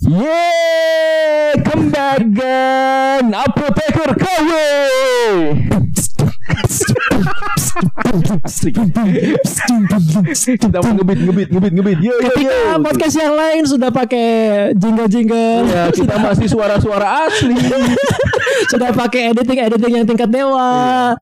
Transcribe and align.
Yeay, 0.00 1.60
kembagan 1.60 3.28
apoteker 3.36 4.16
KW. 4.16 4.50
Kita 10.50 10.78
mau 10.78 10.92
ngebit 10.92 11.18
ngebit 11.20 11.48
ngebit 11.50 11.72
ngebit. 11.72 11.98
Yo 12.00 12.12
yo 12.12 12.30
Ketika 12.30 12.52
yo. 12.52 12.82
podcast 12.82 13.16
yang 13.16 13.34
lain 13.34 13.62
sudah 13.64 13.90
pakai 13.90 14.28
jingle-jingle, 14.74 15.66
Ya, 15.66 15.88
kita 15.90 16.14
masih 16.18 16.46
suara-suara 16.46 17.26
asli. 17.26 17.56
sudah 18.72 18.90
pakai 18.92 19.32
editing-editing 19.32 19.92
yang 19.92 20.06
tingkat 20.06 20.28
dewa. 20.28 20.70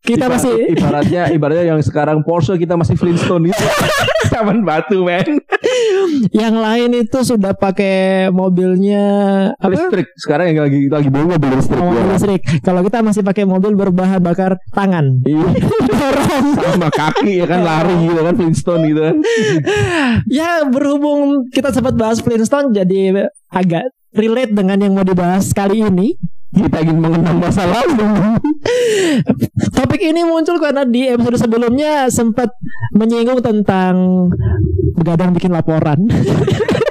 Kita 0.00 0.26
Ibar- 0.26 0.32
masih 0.36 0.54
ibaratnya 0.72 1.22
ibaratnya 1.30 1.64
yang 1.66 1.80
sekarang 1.80 2.20
Porsche 2.22 2.56
kita 2.56 2.74
masih 2.74 2.96
Flintstone 2.96 3.52
itu. 3.52 3.64
Taman 4.32 4.60
batu, 4.60 5.08
men. 5.08 5.40
yang 6.31 6.54
lain 6.54 6.92
itu 6.95 7.18
sudah 7.25 7.56
pakai 7.56 8.29
mobilnya 8.29 9.04
apa? 9.56 9.72
Listrik. 9.72 10.06
Sekarang 10.14 10.53
yang 10.53 10.61
lagi 10.64 10.89
lagi 10.89 11.08
bawa 11.08 11.36
mobil 11.36 11.50
listrik. 11.56 11.79
Oh, 11.81 11.89
mobil 11.89 12.04
listrik. 12.12 12.42
Kalau 12.61 12.81
kita 12.84 13.00
masih 13.00 13.22
pakai 13.22 13.45
mobil 13.45 13.72
berbahan 13.72 14.20
bakar 14.20 14.61
tangan. 14.72 15.25
Iya. 15.25 15.48
Dorong. 16.18 16.46
Sama 16.58 16.89
kaki 16.90 17.32
ya 17.43 17.46
kan 17.46 17.61
lari 17.63 17.95
gitu 18.03 18.21
kan 18.21 18.35
Flintstone 18.35 18.82
gitu 18.90 19.00
kan. 19.07 19.17
ya 20.26 20.67
berhubung 20.67 21.46
kita 21.54 21.71
sempat 21.71 21.95
bahas 21.95 22.18
Flintstone 22.18 22.75
jadi 22.75 23.31
agak 23.50 23.90
relate 24.14 24.53
dengan 24.53 24.79
yang 24.82 24.93
mau 24.99 25.07
dibahas 25.07 25.50
kali 25.54 25.85
ini. 25.85 26.18
Kita 26.49 26.81
ingin 26.81 26.96
mengenang 27.04 27.45
masa 27.45 27.68
lalu. 27.68 28.40
Topik 29.76 30.00
ini 30.00 30.25
muncul 30.25 30.57
karena 30.57 30.89
di 30.89 31.04
episode 31.04 31.36
sebelumnya 31.36 32.09
sempat 32.09 32.48
menyinggung 32.97 33.45
tentang 33.45 34.27
begadang 34.97 35.37
bikin 35.37 35.53
laporan. 35.53 36.09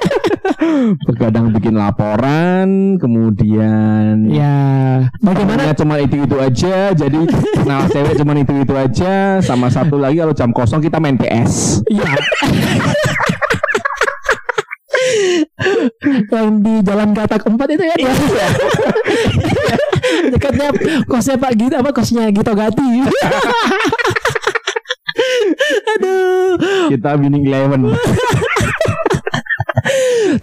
Begadang 1.06 1.52
bikin 1.52 1.76
laporan, 1.76 2.96
kemudian 2.96 4.26
ya, 4.28 4.56
bagaimana 5.20 5.68
Temennya 5.68 5.76
cuma 5.76 5.94
itu-itu 6.00 6.36
aja 6.40 6.90
Jadi 6.96 7.20
kenal 7.28 7.86
cewek 7.88 8.14
cuma 8.18 8.32
itu-itu 8.36 8.74
aja 8.74 9.38
Sama 9.44 9.68
satu 9.68 10.00
lagi 10.00 10.18
kalau 10.20 10.34
jam 10.34 10.50
kosong 10.50 10.80
kita 10.80 10.96
main 10.98 11.16
PS 11.20 11.84
Iya. 11.88 12.08
yang 16.32 16.60
di 16.62 16.74
Jalan 16.84 17.14
Gatak 17.16 17.42
4 17.46 17.54
itu 17.74 17.84
ya 17.84 17.94
dia. 17.96 18.12
Dekatnya 20.32 20.68
kosnya 21.06 21.36
Pak 21.38 21.52
Gito 21.56 21.76
apa 21.78 21.90
kosnya 21.94 22.30
Gito 22.30 22.52
Gati. 22.54 22.88
Aduh. 25.96 26.54
Kita 26.92 27.18
winning 27.18 27.46
eleven 27.46 27.94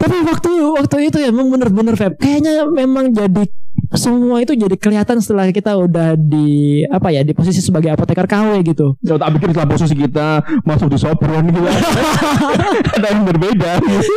Tapi 0.02 0.16
waktu 0.26 0.50
waktu 0.76 0.98
itu 1.12 1.18
ya 1.22 1.30
memang 1.30 1.52
bener-bener 1.54 1.96
Feb. 1.96 2.18
Kayaknya 2.18 2.68
memang 2.70 3.12
jadi 3.12 3.44
semua 3.94 4.42
itu 4.42 4.58
jadi 4.58 4.74
kelihatan 4.74 5.22
setelah 5.22 5.54
kita 5.54 5.78
udah 5.78 6.18
di 6.18 6.82
apa 6.90 7.14
ya 7.14 7.22
di 7.22 7.38
posisi 7.38 7.62
sebagai 7.62 7.94
apoteker 7.94 8.26
KW 8.26 8.66
gitu. 8.66 8.98
Ya 9.06 9.20
tak 9.22 9.30
pikir 9.38 9.54
setelah 9.54 9.70
posisi 9.70 9.96
kita 9.96 10.28
Masuk 10.66 10.90
di 10.90 10.98
Sopron 10.98 11.46
gitu 11.52 11.62
Ada 12.98 13.08
yang 13.12 13.24
berbeda 13.28 13.72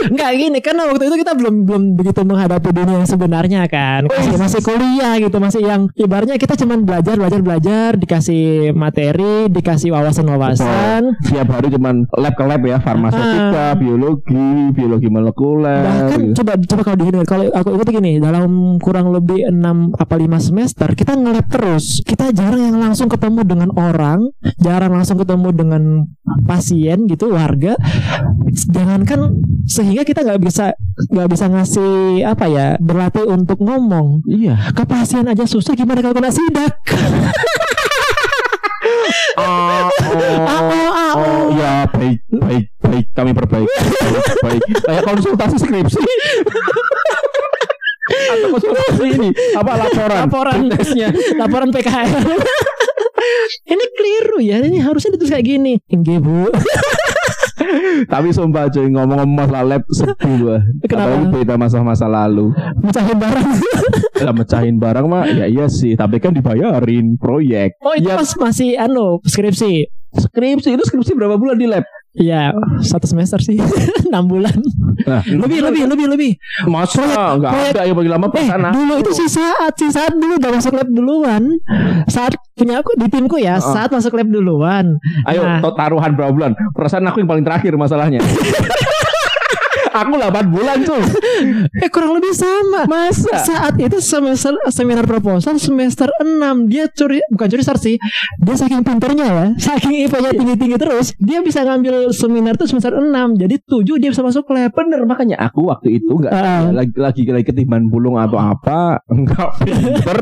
Enggak 0.08 0.30
gini 0.38 0.58
karena 0.64 0.88
waktu 0.88 1.04
itu 1.12 1.16
kita 1.20 1.32
belum 1.36 1.54
belum 1.68 1.82
begitu 1.98 2.20
menghadapi 2.24 2.68
dunia 2.72 3.04
yang 3.04 3.08
sebenarnya 3.08 3.62
kan. 3.68 4.08
Masih, 4.08 4.36
masih 4.38 4.60
kuliah 4.64 5.14
gitu, 5.20 5.36
masih 5.36 5.62
yang 5.64 5.92
ibaratnya 5.94 6.40
kita 6.40 6.56
cuman 6.56 6.86
belajar 6.88 7.14
belajar 7.18 7.40
belajar, 7.42 7.88
dikasih 7.98 8.72
materi, 8.72 9.50
dikasih 9.52 9.92
wawasan-wawasan. 9.92 11.18
Tiap 11.28 11.48
hari 11.48 11.68
cuman 11.74 12.08
lab 12.16 12.34
ke 12.34 12.44
lab 12.44 12.62
ya 12.64 12.78
Farmaseutika, 12.80 13.76
biologi, 13.76 14.72
biologi 14.72 15.08
molekuler 15.08 15.82
Bahkan 15.84 16.20
gitu. 16.20 16.34
coba 16.42 16.52
coba 16.58 16.80
kalau 16.84 16.96
digini 16.96 17.18
kalau 17.26 17.44
aku 17.50 17.68
ikut 17.74 17.88
gini 17.90 18.12
dalam 18.22 18.76
kurang 18.78 19.10
lebih 19.10 19.48
6 19.58 19.98
apa 19.98 20.14
5 20.14 20.46
semester 20.46 20.88
kita 20.94 21.18
nge-lab 21.18 21.46
terus. 21.50 22.00
Kita 22.06 22.30
jarang 22.30 22.62
yang 22.62 22.78
langsung 22.78 23.10
ketemu 23.10 23.42
dengan 23.42 23.70
orang, 23.74 24.30
jarang 24.62 24.94
langsung 24.94 25.18
ketemu 25.18 25.48
dengan 25.50 25.82
pasien 26.46 27.10
gitu, 27.10 27.34
warga. 27.34 27.74
Jangankan 28.48 29.42
sehingga 29.68 30.06
kita 30.06 30.24
nggak 30.24 30.40
bisa 30.40 30.72
nggak 31.12 31.28
bisa 31.28 31.44
ngasih 31.52 32.24
apa 32.24 32.48
ya 32.48 32.66
berlatih 32.80 33.28
untuk 33.28 33.60
ngomong 33.60 34.24
Iya 34.24 34.72
ke 34.72 34.82
pasien 34.88 35.28
aja 35.28 35.44
susah 35.44 35.76
gimana 35.76 36.00
kalau 36.00 36.16
kena 36.16 36.32
sidak 36.32 36.72
Ah, 39.38 39.86
oh, 39.86 40.10
oh, 40.10 40.82
oh, 40.82 41.12
oh. 41.14 41.46
ya 41.54 41.86
baik, 41.94 42.18
baik, 42.26 42.66
baik, 42.82 43.06
kami 43.14 43.30
perbaiki, 43.30 43.70
baik, 43.70 44.26
baik. 44.42 44.62
Kayak 44.82 45.04
konsultasi 45.06 45.56
skripsi. 45.62 46.02
Atau 48.26 48.48
konsultasi 48.52 49.06
ini 49.14 49.28
apa 49.54 49.72
laporan? 49.76 50.18
laporan 50.26 50.58
tesnya. 50.72 51.08
laporan 51.36 51.68
PKL 51.70 52.10
ini 53.72 53.84
keliru 53.94 54.38
ya 54.40 54.58
ini 54.60 54.78
harusnya 54.78 55.14
ditulis 55.14 55.30
kayak 55.30 55.46
gini 55.46 55.72
enggak 55.88 56.20
bu 56.20 56.48
Tapi 58.08 58.32
sumpah 58.32 58.70
cuy 58.70 58.88
ngomong-ngomong 58.88 59.34
masalah 59.44 59.76
lab 59.76 59.82
sedih 59.90 60.34
gua. 60.40 60.58
Kenapa? 60.86 61.10
Apalagi 61.10 61.26
beda 61.36 61.54
masa-masa 61.58 62.06
lalu. 62.08 62.54
mecahin 62.80 63.18
barang 63.18 63.48
Lah 64.24 64.34
mecahin 64.40 64.76
barang 64.78 65.04
mah 65.04 65.24
ya 65.28 65.44
iya 65.44 65.66
sih, 65.68 65.92
tapi 65.92 66.16
kan 66.16 66.32
dibayarin 66.32 67.18
proyek. 67.20 67.76
oh 67.82 67.92
itu 67.92 68.08
Ya, 68.08 68.16
pas 68.16 68.30
masih 68.40 68.78
anu 68.78 69.20
skripsi 69.20 69.90
skripsi 70.08 70.80
itu 70.80 70.84
skripsi 70.86 71.12
berapa 71.12 71.36
bulan 71.36 71.60
di 71.60 71.68
lab? 71.68 71.84
Iya 72.16 72.56
satu 72.80 73.04
semester 73.04 73.36
sih 73.38 73.60
enam 74.08 74.24
bulan 74.24 74.56
Nah, 75.00 75.22
lebih 75.22 75.58
lebih 75.62 75.82
lebih 75.86 76.06
lebih 76.08 76.30
masa 76.64 77.06
enggak 77.32 77.52
proyek- 77.52 77.72
ada 77.72 77.82
ya 77.82 77.94
bagi 77.94 78.10
lama 78.10 78.26
eh 78.26 78.30
perasaan 78.32 78.62
dulu 78.72 78.94
itu 78.96 79.10
sih 79.14 79.28
saat 79.30 79.72
sih 79.74 79.88
saat 79.88 80.12
dulu 80.12 80.32
udah 80.36 80.50
masuk 80.50 80.72
lab 80.72 80.88
duluan 80.88 81.42
saat 82.06 82.34
punya 82.52 82.80
aku 82.80 82.90
di 82.94 83.06
timku 83.06 83.36
ya 83.36 83.56
Heeh. 83.56 83.62
saat 83.64 83.88
masuk 83.88 84.12
lab 84.12 84.26
duluan 84.26 84.98
Ayo 85.24 85.40
Nah. 85.40 85.62
taruhan 85.70 86.12
berapa 86.12 86.30
bulan? 86.30 86.52
Perasaan 86.72 87.04
aku 87.04 87.18
yang 87.18 87.28
paling 87.28 87.42
terakhir 87.42 87.72
masalahnya. 87.74 88.18
aku 90.00 90.14
8 90.14 90.28
bulan 90.48 90.78
tuh. 90.82 91.02
eh 91.84 91.88
kurang 91.88 92.14
lebih 92.14 92.30
sama 92.30 92.84
Masa? 92.84 93.34
saat 93.38 93.74
itu 93.76 93.98
semester 93.98 94.54
seminar 94.68 95.04
proposal 95.04 95.56
semester 95.56 96.08
6 96.14 96.26
dia 96.66 96.86
curi 96.88 97.18
bukan 97.28 97.46
curi 97.48 97.62
start 97.62 97.78
sih 97.78 97.96
dia 98.38 98.54
saking 98.54 98.80
pinternya 98.80 99.26
ya 99.26 99.46
saking 99.56 100.04
IPA-nya 100.04 100.30
tinggi-tinggi 100.32 100.76
terus 100.76 101.06
dia 101.16 101.38
bisa 101.40 101.62
ngambil 101.62 102.10
seminar 102.10 102.54
itu 102.54 102.66
semester 102.66 102.94
6 102.94 103.08
jadi 103.36 103.56
7 103.58 103.84
dia 103.96 104.10
bisa 104.10 104.20
masuk 104.20 104.46
lab 104.48 104.70
Bener 104.70 105.02
makanya 105.04 105.36
aku 105.40 105.66
waktu 105.66 105.98
itu 105.98 106.12
nggak 106.12 106.30
Ah. 106.30 106.70
lagi 106.70 106.94
lagi 106.94 107.22
lagi 107.26 107.46
ketiban 107.46 107.86
bulung 107.86 108.14
atau 108.14 108.36
apa 108.36 108.98
enggak 109.10 109.58
pinter 109.58 110.18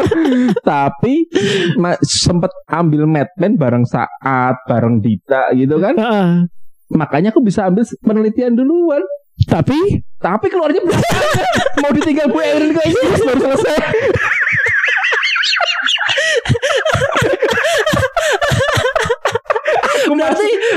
tapi 0.60 1.28
sempet 2.02 2.50
ambil 2.66 3.04
medpen 3.04 3.54
bareng 3.54 3.84
saat 3.84 4.14
bareng 4.64 4.98
Dita 4.98 5.52
gitu 5.52 5.76
kan 5.76 5.94
Heeh. 5.94 6.30
makanya 6.88 7.30
aku 7.30 7.40
bisa 7.40 7.66
ambil 7.66 7.84
penelitian 8.00 8.54
duluan 8.54 9.02
tapi? 9.56 10.04
Tapi 10.20 10.46
keluarnya 10.52 10.82
mau 11.82 11.90
ditinggal 11.92 12.28
Bu 12.28 12.40
Erin 12.40 12.72
kayak 12.72 12.88
Inggris 12.92 13.22
baru 13.24 13.40
selesai 13.52 13.76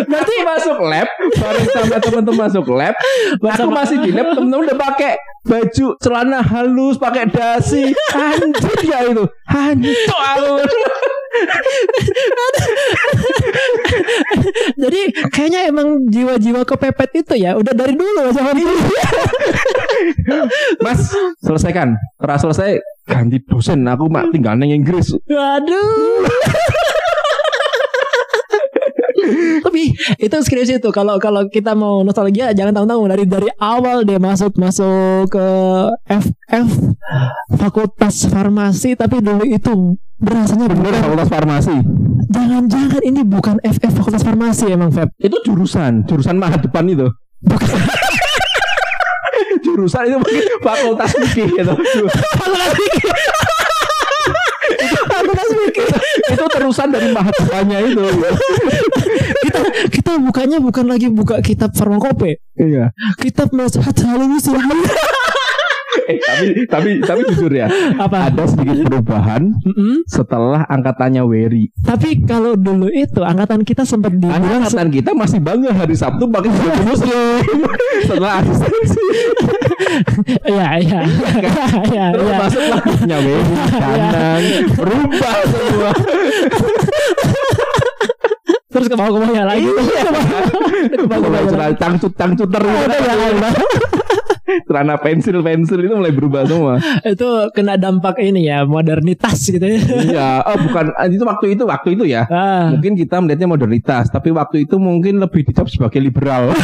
Aku 0.05 0.33
masuk 0.45 0.77
lab 0.85 1.07
bareng 1.33 1.67
sama 1.71 1.97
teman-teman 1.97 2.39
masuk 2.47 2.65
lab 2.73 2.93
aku 2.95 3.41
Bersama- 3.41 3.75
masih 3.83 3.97
di 4.01 4.09
lab 4.13 4.25
temen-temen 4.35 4.65
udah 4.69 4.77
pakai 4.77 5.13
baju 5.43 5.85
celana 5.97 6.39
halus 6.43 6.95
pakai 6.99 7.25
dasi. 7.31 7.89
Anjir 8.13 8.79
ya 8.85 8.99
itu? 9.07 9.23
Hancur 9.49 10.19
aku 10.19 10.53
jadi 14.79 15.01
kayaknya 15.29 15.69
emang 15.69 16.09
jiwa-jiwa 16.09 16.65
kepepet 16.65 17.23
itu 17.23 17.33
ya 17.37 17.55
udah 17.55 17.71
dari 17.71 17.93
dulu 17.93 18.33
sama 18.33 18.51
mas 20.83 21.13
selesaikan. 21.41 21.95
Telah 22.19 22.37
selesai 22.39 22.71
ganti 23.05 23.37
dosen. 23.45 23.85
Aku 23.87 24.09
mak 24.09 24.33
tinggal 24.33 24.57
neng 24.57 24.73
Inggris. 24.73 25.13
Waduh. 25.25 26.25
Tapi 29.65 29.83
itu 30.19 30.37
skripsi 30.39 30.81
itu 30.81 30.89
kalau 30.89 31.17
kalau 31.21 31.45
kita 31.47 31.73
mau 31.77 32.01
nostalgia 32.01 32.51
jangan 32.55 32.73
tanggung-tanggung 32.75 33.09
dari 33.09 33.25
dari 33.25 33.49
awal 33.61 34.03
dia 34.03 34.19
masuk 34.19 34.55
masuk 34.57 35.29
ke 35.31 35.47
FF 36.09 36.69
Fakultas 37.57 38.27
Farmasi 38.27 38.95
tapi 38.97 39.21
dulu 39.21 39.45
itu 39.45 39.97
berasanya 40.19 40.67
bukan 40.67 40.93
fakultas 40.99 41.29
farmasi 41.31 41.75
jangan-jangan 42.27 43.01
ini 43.07 43.21
bukan 43.23 43.55
FF 43.63 44.03
Fakultas 44.03 44.23
Farmasi 44.27 44.67
emang 44.67 44.91
Feb. 44.91 45.15
itu 45.15 45.37
jurusan 45.47 46.03
jurusan 46.03 46.35
maha 46.35 46.59
depan 46.59 46.83
itu 46.91 47.07
Bukan 47.39 47.71
jurusan 49.65 50.03
itu 50.11 50.17
fakultas 50.59 51.15
fikih 51.15 51.47
gitu 51.55 51.73
Fakultas 52.39 52.71
Fikih. 52.75 53.11
Fikih. 55.29 55.87
itu 56.33 56.45
terusan 56.49 56.87
dari 56.89 57.09
maha 57.11 57.31
depannya 57.31 57.77
itu 57.83 58.03
Kita 59.39 59.59
kita 59.89 60.11
bukanya 60.19 60.57
bukan 60.59 60.85
lagi 60.87 61.07
buka 61.09 61.39
kitab 61.39 61.73
farmakope. 61.73 62.41
iya 62.57 62.91
Kitab 63.17 63.53
nasihat 63.53 63.93
halus 64.05 64.45
eh, 66.09 66.17
tapi 66.19 66.45
tapi 66.65 66.89
tapi 66.99 67.21
jujur 67.27 67.51
ya, 67.51 67.69
Apa? 67.95 68.27
ada 68.27 68.43
sedikit 68.43 68.81
perubahan 68.83 69.53
Mm-mm. 69.61 70.01
setelah 70.03 70.65
angkatannya 70.65 71.21
Wery. 71.21 71.69
Tapi 71.79 72.25
kalau 72.25 72.57
dulu 72.57 72.89
itu 72.89 73.21
angkatan 73.21 73.61
kita 73.61 73.85
sempat 73.85 74.11
dibilang 74.11 74.41
se- 74.41 74.73
Angkatan 74.73 74.87
kita 74.89 75.11
masih 75.13 75.39
bangga 75.39 75.69
hari 75.71 75.93
Sabtu 75.93 76.25
pakai 76.25 76.49
baju 76.49 76.81
muslim 76.83 77.45
setelah 78.09 78.41
asistensi. 78.41 79.05
Iya 80.43 80.67
iya 80.77 80.99
Iya 81.85 82.05
Terus 82.11 82.25
iya 82.25 82.37
masuk 82.37 82.61
lagunya 82.63 83.17
Wery, 83.19 83.53
kanan, 83.71 84.41
berubah 84.73 85.35
semua. 85.45 85.91
Terus 88.69 88.85
ke 88.85 88.95
bawah 88.95 89.11
ke 89.11 89.19
bawah 89.19 89.45
lagi 89.45 89.65
bawah 89.65 89.81
ke 90.93 91.05
bawah 91.09 91.41
Celana 91.49 91.73
cangcut 91.75 92.13
Celana 94.65 94.95
pensil 94.97 95.39
pensil 95.41 95.79
itu 95.85 95.93
mulai 95.93 96.13
berubah 96.13 96.45
semua. 96.45 96.75
Itu 97.05 97.49
kena 97.53 97.77
dampak 97.77 98.17
ini 98.19 98.49
ya 98.49 98.65
Modernitas 98.65 99.45
gitu 99.45 99.61
ya 99.63 99.79
Iya, 99.79 100.29
oh 100.45 100.57
bukan 100.69 100.85
itu 101.09 101.23
waktu 101.25 101.45
itu 101.57 101.63
waktu 101.65 101.89
itu 101.95 102.03
ya. 102.09 102.25
ah. 102.29 102.73
Mungkin 102.73 102.97
kita 102.97 103.21
melihatnya 103.21 103.47
modernitas, 103.47 104.09
tapi 104.09 104.33
waktu 104.33 104.65
itu 104.65 104.75
mungkin 104.77 105.21
lebih 105.21 105.45
dicap 105.45 105.69
sebagai 105.69 106.01
liberal. 106.01 106.51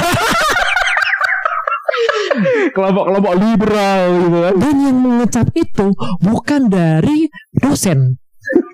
Kelompok-kelompok 2.75 3.33
liberal 3.39 3.99
gitu 4.19 4.37
kan. 4.43 4.53
Dan 4.59 4.75
yang 4.83 4.97
mengecap 4.99 5.47
itu 5.55 5.87
Bukan 6.19 6.67
dari 6.67 7.31
dosen 7.55 8.19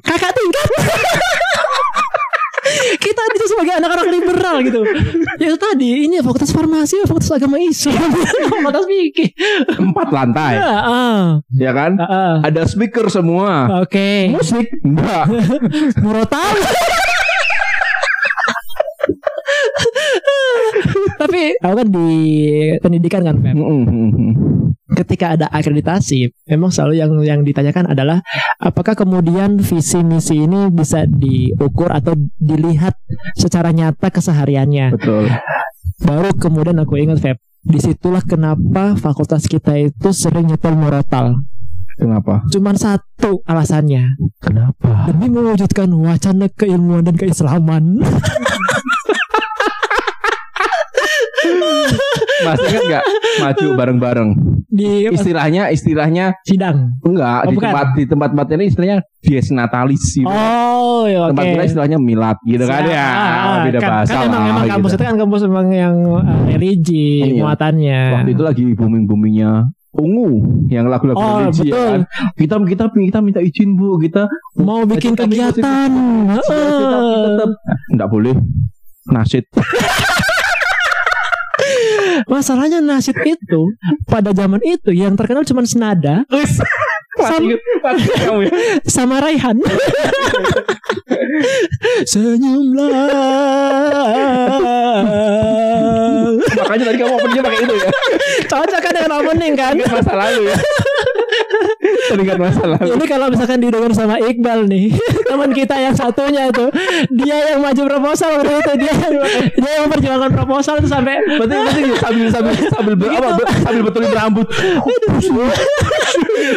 Kakak 0.02 0.34
tingkat 0.34 0.68
kita 2.98 3.22
itu 3.34 3.46
sebagai 3.48 3.74
anak-anak 3.82 4.08
liberal 4.10 4.56
gitu 4.64 4.82
ya 5.38 5.48
itu 5.52 5.58
tadi 5.58 5.90
ini 6.08 6.16
fakultas 6.22 6.52
farmasi 6.52 7.02
fakultas 7.06 7.32
agama 7.34 7.58
Islam 7.58 7.98
fakultas 8.52 8.86
fikih 8.86 9.30
Empat 9.72 10.08
lantai, 10.14 10.56
ya, 10.56 10.78
ah, 10.82 11.24
ya 11.52 11.72
kan? 11.74 11.92
ah, 11.98 12.06
ah. 12.06 12.34
Ada 12.46 12.68
speaker 12.70 13.10
semua. 13.10 13.82
oke 13.84 14.10
Musik 14.32 14.68
enggak. 14.84 15.26
murotal 16.04 16.54
tapi 21.22 21.54
aku 21.62 21.74
kan 21.78 21.88
di 21.94 22.10
pendidikan 22.82 23.22
kan 23.22 23.38
Feb. 23.38 23.56
Ketika 24.92 25.40
ada 25.40 25.48
akreditasi 25.48 26.34
memang 26.52 26.74
selalu 26.74 27.00
yang 27.00 27.12
yang 27.24 27.40
ditanyakan 27.48 27.94
adalah 27.94 28.20
apakah 28.60 28.98
kemudian 28.98 29.62
visi 29.62 30.02
misi 30.04 30.44
ini 30.44 30.68
bisa 30.68 31.08
diukur 31.08 31.94
atau 31.94 32.18
dilihat 32.42 32.98
secara 33.40 33.72
nyata 33.72 34.12
kesehariannya 34.12 34.98
Betul. 35.00 35.32
baru 36.04 36.36
kemudian 36.36 36.76
aku 36.84 37.00
ingat 37.00 37.24
Feb 37.24 37.38
di 37.62 37.80
situlah 37.80 38.26
kenapa 38.26 38.98
fakultas 38.98 39.46
kita 39.48 39.78
itu 39.80 40.10
sering 40.12 40.50
nyetel 40.52 40.76
murotal 40.76 41.40
Kenapa? 41.96 42.42
cuman 42.50 42.76
satu 42.76 43.46
alasannya 43.46 44.18
Kenapa? 44.44 45.08
demi 45.08 45.30
mewujudkan 45.30 45.88
wacana 45.94 46.50
keilmuan 46.52 47.06
dan 47.06 47.16
keislaman 47.16 48.02
Masih 52.42 52.68
ingat 52.68 52.84
nggak 52.88 53.04
maju 53.40 53.68
bareng-bareng? 53.76 54.30
di 54.72 55.04
Istilahnya 55.06 55.68
istilahnya 55.68 56.32
sidang 56.42 56.96
enggak 57.04 57.44
Oh, 57.44 57.52
di 57.52 57.56
bukan. 57.56 57.68
tempat 57.68 57.88
di 57.92 58.04
tempat-tempat 58.08 58.46
ini 58.56 58.64
istilahnya 58.66 58.98
dies 59.20 59.52
natalis 59.52 60.00
gitu. 60.16 60.24
oh 60.24 61.04
ya 61.04 61.28
oke 61.28 61.36
Tempat 61.36 61.44
kita 61.46 61.64
istilahnya 61.68 61.98
milad 62.00 62.38
gitu 62.42 62.64
kan 62.64 62.82
ya. 62.88 63.04
Ah, 63.04 63.58
beda 63.62 63.80
kan, 63.80 63.90
bahasa 63.92 64.14
kan 64.16 64.26
emang, 64.26 64.44
emang 64.48 64.64
gitu. 64.64 64.74
kampus 64.74 64.92
itu 64.96 65.04
kan 65.04 65.16
kampus 65.20 65.42
emang 65.44 65.68
yang 65.70 65.96
uh, 66.08 66.24
religi 66.48 67.10
Iya. 67.30 67.44
muatannya 67.44 68.02
Waktu 68.16 68.32
itu 68.32 68.44
lagi 68.48 68.64
booming-boomingnya 68.72 69.52
ungu 69.92 70.30
yang 70.72 70.88
lagu-lagu 70.88 71.20
Oh, 71.20 71.38
religi 71.44 71.68
ya 71.68 71.76
betul. 71.76 71.84
kan. 71.84 72.02
Kita 72.32 72.56
kita 72.64 72.84
kita 72.96 73.20
minta 73.20 73.40
izin 73.44 73.76
Bu, 73.76 74.00
kita 74.00 74.32
mau 74.56 74.88
bikin 74.88 75.14
Kita 75.14 75.28
kegiatan 75.28 75.90
Tapi 76.32 76.48
Heeh. 76.48 77.24
tetap 77.28 77.50
enggak 77.92 78.08
boleh 78.08 78.36
nasid. 79.04 79.44
Masalahnya 82.26 82.80
nasib 82.80 83.16
itu 83.20 83.74
pada 84.06 84.30
zaman 84.32 84.60
itu 84.62 84.90
yang 84.92 85.14
terkenal 85.14 85.42
cuma 85.42 85.62
senada 85.64 86.22
Wis. 86.28 86.60
Sam- 87.12 87.44
Masih 87.44 87.46
ingat- 87.46 87.64
masih 87.84 88.02
ingat 88.02 88.20
kamu 88.24 88.40
ya. 88.42 88.52
sama 88.88 89.16
Raihan 89.20 89.56
senyumlah 92.04 92.90
Makanya 96.52 96.84
tadi 96.86 96.98
kamu 96.98 97.12
openingnya 97.14 97.44
pakai 97.44 97.60
itu 97.62 97.74
ya. 97.76 97.88
cocok 98.48 98.80
kan 98.80 98.92
dengan 98.94 99.12
opening 99.18 99.54
kan 99.54 99.74
masa 99.82 100.14
lalu 100.14 100.42
ya. 100.48 100.56
Teringat 102.12 102.38
masa 102.38 102.62
lalu. 102.66 102.92
ini 102.92 103.06
kalau 103.06 103.26
misalkan 103.28 103.60
didengar 103.60 103.92
sama 103.92 104.20
Iqbal 104.20 104.68
nih 104.68 104.92
teman 105.30 105.50
kita 105.50 105.76
yang 105.78 105.94
satunya 105.94 106.44
itu 106.46 106.68
dia 107.10 107.38
yang 107.50 107.62
maju 107.62 107.82
proposal 107.88 108.36
waktu 108.36 108.52
itu 108.54 108.72
dia 108.78 108.94
yang 108.94 109.14
dia 109.54 109.72
yang 109.72 109.84
memperjuangkan 109.86 110.32
proposal 110.32 110.74
itu 110.76 110.88
sampai 110.88 111.16
Berarti 111.32 111.56
berarti 111.56 111.82
sambil 111.98 112.28
sambil 112.30 112.54
sambil 112.68 112.94
ber, 112.96 113.08
apa, 113.10 113.30
ber- 113.34 113.50
sambil 113.62 113.82
betulin 113.82 114.12
rambut. 114.12 114.48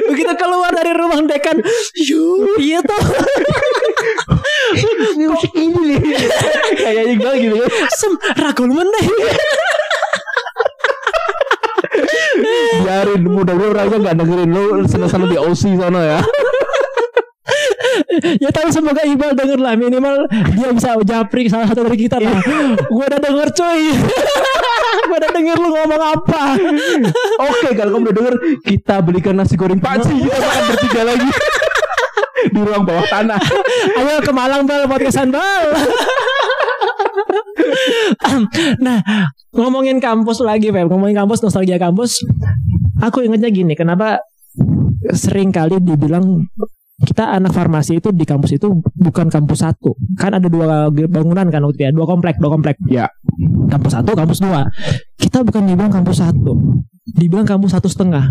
begitu 0.04 0.32
keluar 0.34 0.70
dari 0.72 0.92
rumah 0.92 1.18
dekan 1.24 1.56
yuk 1.96 2.58
iya 2.58 2.80
tuh 2.80 3.02
Musik 5.16 5.52
ini 5.60 5.94
nih. 5.94 6.00
Kayak 6.82 7.04
Iqbal 7.14 7.34
gitu 7.38 7.56
ya. 7.56 7.66
sem 7.92 8.12
ragul 8.34 8.70
meneh 8.70 9.06
Biarin 12.84 13.24
mudah-mudahan 13.24 13.72
orangnya 13.72 13.98
nggak 14.04 14.16
dengerin. 14.20 14.50
Lu 14.52 14.64
seneng-seneng 14.84 15.28
di 15.32 15.38
OC 15.40 15.62
sana 15.80 16.00
ya. 16.04 16.18
ya 18.44 18.48
tapi 18.52 18.68
semoga 18.68 19.00
Iqbal 19.02 19.32
denger 19.32 19.56
lah. 19.56 19.72
Minimal 19.72 20.28
dia 20.52 20.68
bisa 20.76 21.00
japri 21.00 21.48
salah 21.48 21.72
satu 21.72 21.88
dari 21.88 21.96
kita 21.96 22.20
lah. 22.20 22.36
Gue 22.94 23.04
udah 23.08 23.20
denger 23.20 23.48
cuy. 23.56 23.82
Gue 25.08 25.16
udah 25.16 25.32
denger 25.32 25.56
lu 25.56 25.68
ngomong 25.72 26.02
apa. 26.02 26.60
Oke 27.40 27.68
kalau 27.72 27.96
kamu 27.96 28.12
udah 28.12 28.14
denger 28.14 28.34
kita 28.68 29.00
belikan 29.00 29.40
nasi 29.40 29.56
goreng 29.56 29.80
panci 29.80 30.12
kita 30.12 30.36
makan 30.36 30.64
bertiga 30.68 31.02
lagi. 31.08 31.30
Di 32.44 32.60
ruang 32.60 32.84
bawah 32.84 33.08
tanah. 33.08 33.40
ayo 33.96 34.20
ke 34.20 34.32
Malang 34.36 34.68
bal 34.68 34.84
podcastan 34.84 35.32
bal. 35.32 35.72
Nah 38.84 39.00
ngomongin 39.54 40.02
kampus 40.02 40.42
lagi 40.42 40.74
Feb 40.74 40.90
ngomongin 40.90 41.24
kampus 41.24 41.40
nostalgia 41.40 41.78
kampus 41.78 42.20
aku 43.04 43.24
ingatnya 43.24 43.52
gini 43.52 43.76
kenapa 43.76 44.24
sering 45.12 45.52
kali 45.52 45.78
dibilang 45.84 46.48
kita 47.04 47.36
anak 47.36 47.52
farmasi 47.52 47.98
itu 47.98 48.14
di 48.14 48.22
kampus 48.22 48.54
itu 48.54 48.70
bukan 48.94 49.26
kampus 49.26 49.66
satu. 49.66 49.98
Kan 50.14 50.38
ada 50.38 50.46
dua 50.46 50.88
bangunan 50.88 51.50
kan 51.50 51.60
waktu 51.66 51.90
ya? 51.90 51.90
Dua 51.90 52.06
komplek 52.06 52.38
dua 52.38 52.54
komplek. 52.54 52.78
Ya. 52.86 53.10
kampus 53.66 53.98
satu 53.98 54.14
kampus 54.14 54.38
dua. 54.38 54.62
Kita 55.18 55.42
bukan 55.42 55.66
dibilang 55.66 55.90
kampus 55.90 56.22
satu 56.22 56.54
dibilang 57.04 57.44
kampus 57.44 57.76
satu 57.76 57.88
setengah. 57.90 58.30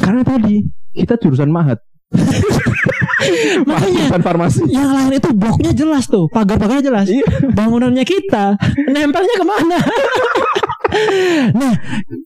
Karena 0.00 0.24
tadi? 0.24 0.64
Kita 0.92 1.20
jurusan 1.20 1.52
mahat. 1.52 1.78
makanya 3.68 4.04
Jurusan 4.06 4.22
farmasi. 4.22 4.60
yang 4.68 4.90
lain 4.90 5.12
itu 5.14 5.30
bloknya 5.32 5.72
jelas 5.72 6.04
tuh 6.06 6.26
pagar-pagarnya 6.28 6.84
jelas 6.84 7.06
Iya. 7.06 7.26
bangunannya 7.50 8.02
kita 8.02 8.56
nempelnya 8.88 9.34
ke 9.36 9.44
mana 9.44 9.78
nah 11.60 11.72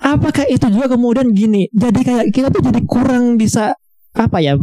apakah 0.04 0.44
itu 0.44 0.66
juga 0.68 0.86
kemudian 0.88 1.30
gini 1.30 1.70
jadi 1.70 2.00
kayak 2.02 2.26
kita 2.30 2.48
tuh 2.50 2.60
jadi 2.60 2.80
kurang 2.82 3.36
bisa 3.36 3.74
apa 4.12 4.38
ya 4.40 4.56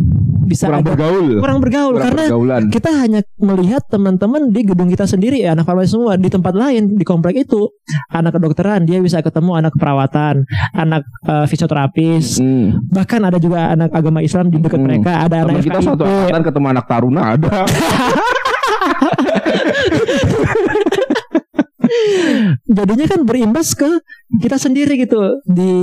bisa 0.44 0.68
Kurang 0.68 0.82
agak- 0.82 0.96
bergaul. 0.96 1.28
kurang 1.38 1.60
bergaul 1.60 1.94
Kurang 1.94 2.06
karena 2.06 2.24
pergaulan. 2.26 2.62
kita 2.68 2.90
hanya 2.94 3.20
melihat 3.38 3.84
teman-teman 3.86 4.42
di 4.48 4.62
gedung 4.64 4.88
kita 4.88 5.04
sendiri 5.04 5.40
ya 5.40 5.52
anak 5.52 5.64
farmasi 5.64 5.90
semua 5.90 6.14
di 6.16 6.28
tempat 6.28 6.54
lain 6.54 6.94
di 6.94 7.04
komplek 7.04 7.36
itu 7.40 7.72
anak 8.10 8.34
kedokteran 8.34 8.84
dia 8.84 9.00
bisa 9.00 9.20
ketemu 9.20 9.56
anak 9.58 9.72
keperawatan 9.72 10.44
anak 10.72 11.02
eh, 11.24 11.46
fisioterapis 11.46 12.38
Hmm. 12.38 12.84
bahkan 12.88 13.22
ada 13.22 13.38
juga 13.38 13.70
anak 13.70 13.90
agama 13.90 14.20
Islam 14.20 14.48
di 14.48 14.58
dekat 14.58 14.76
Hmm. 14.76 14.86
mereka 14.86 15.12
ada 15.22 15.38
Teman 15.40 15.54
anak 15.54 15.64
kita 15.64 15.78
FKIP. 15.78 15.88
satu 15.90 16.04
angkatan 16.04 16.44
ketemu 16.44 16.68
anak 16.70 16.86
taruna 16.86 17.22
ada. 17.34 17.52
jadinya 22.66 23.06
kan 23.10 23.20
berimbas 23.26 23.74
ke 23.74 23.90
kita 24.42 24.58
sendiri 24.58 24.98
gitu 24.98 25.42
di 25.46 25.74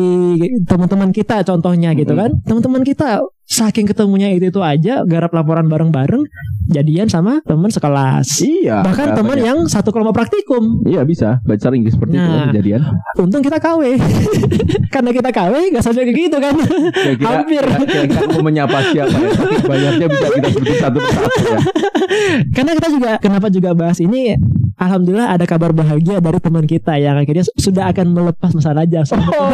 teman-teman 0.67 1.11
kita 1.11 1.43
contohnya 1.47 1.95
gitu 1.95 2.13
kan 2.15 2.31
teman-teman 2.47 2.83
kita 2.83 3.23
saking 3.51 3.83
ketemunya 3.83 4.31
itu 4.31 4.47
itu 4.47 4.63
aja 4.63 5.03
garap 5.03 5.35
laporan 5.35 5.67
bareng-bareng 5.67 6.23
jadian 6.71 7.11
sama 7.11 7.43
teman 7.43 7.67
sekelas 7.67 8.47
iya. 8.47 8.87
bahkan 8.87 9.11
teman 9.11 9.39
yang 9.43 9.59
satu 9.67 9.91
kelompok 9.91 10.23
praktikum 10.23 10.87
Iya 10.87 11.03
bisa 11.03 11.43
baca 11.43 11.67
Inggris 11.75 11.99
seperti 11.99 12.15
itu 12.15 12.23
Nah. 12.31 12.47
kan 12.47 12.49
kejadian. 12.55 12.81
untung 13.19 13.43
kita 13.43 13.59
KW 13.59 13.83
karena 14.95 15.11
kita 15.11 15.31
KW 15.35 15.55
gak 15.75 15.83
sampai 15.83 16.03
kayak 16.07 16.19
gitu 16.31 16.37
kan 16.39 16.55
Kira-kira 16.95 17.27
hampir 17.27 17.65
kira-kira 17.91 18.23
mau 18.39 18.43
menyapa 18.47 18.79
siapa 18.95 19.17
ya? 19.19 19.31
Banyaknya 19.67 20.07
bisa 20.07 20.27
kita 20.31 20.49
sebutin 20.55 20.77
satu 20.79 20.99
persatu 21.03 21.43
ya. 21.43 21.59
karena 22.55 22.71
kita 22.79 22.89
juga 22.95 23.11
kenapa 23.19 23.47
juga 23.51 23.71
bahas 23.75 23.99
ini 23.99 24.39
alhamdulillah 24.81 25.29
ada 25.37 25.45
kabar 25.45 25.77
bahagia 25.77 26.19
dari 26.19 26.41
teman 26.41 26.65
kita 26.65 26.97
yang 26.97 27.21
akhirnya 27.21 27.45
sudah 27.55 27.93
akan 27.93 28.17
melepas 28.17 28.51
masa 28.57 28.73
tunangan. 28.73 29.21
Oh, 29.37 29.53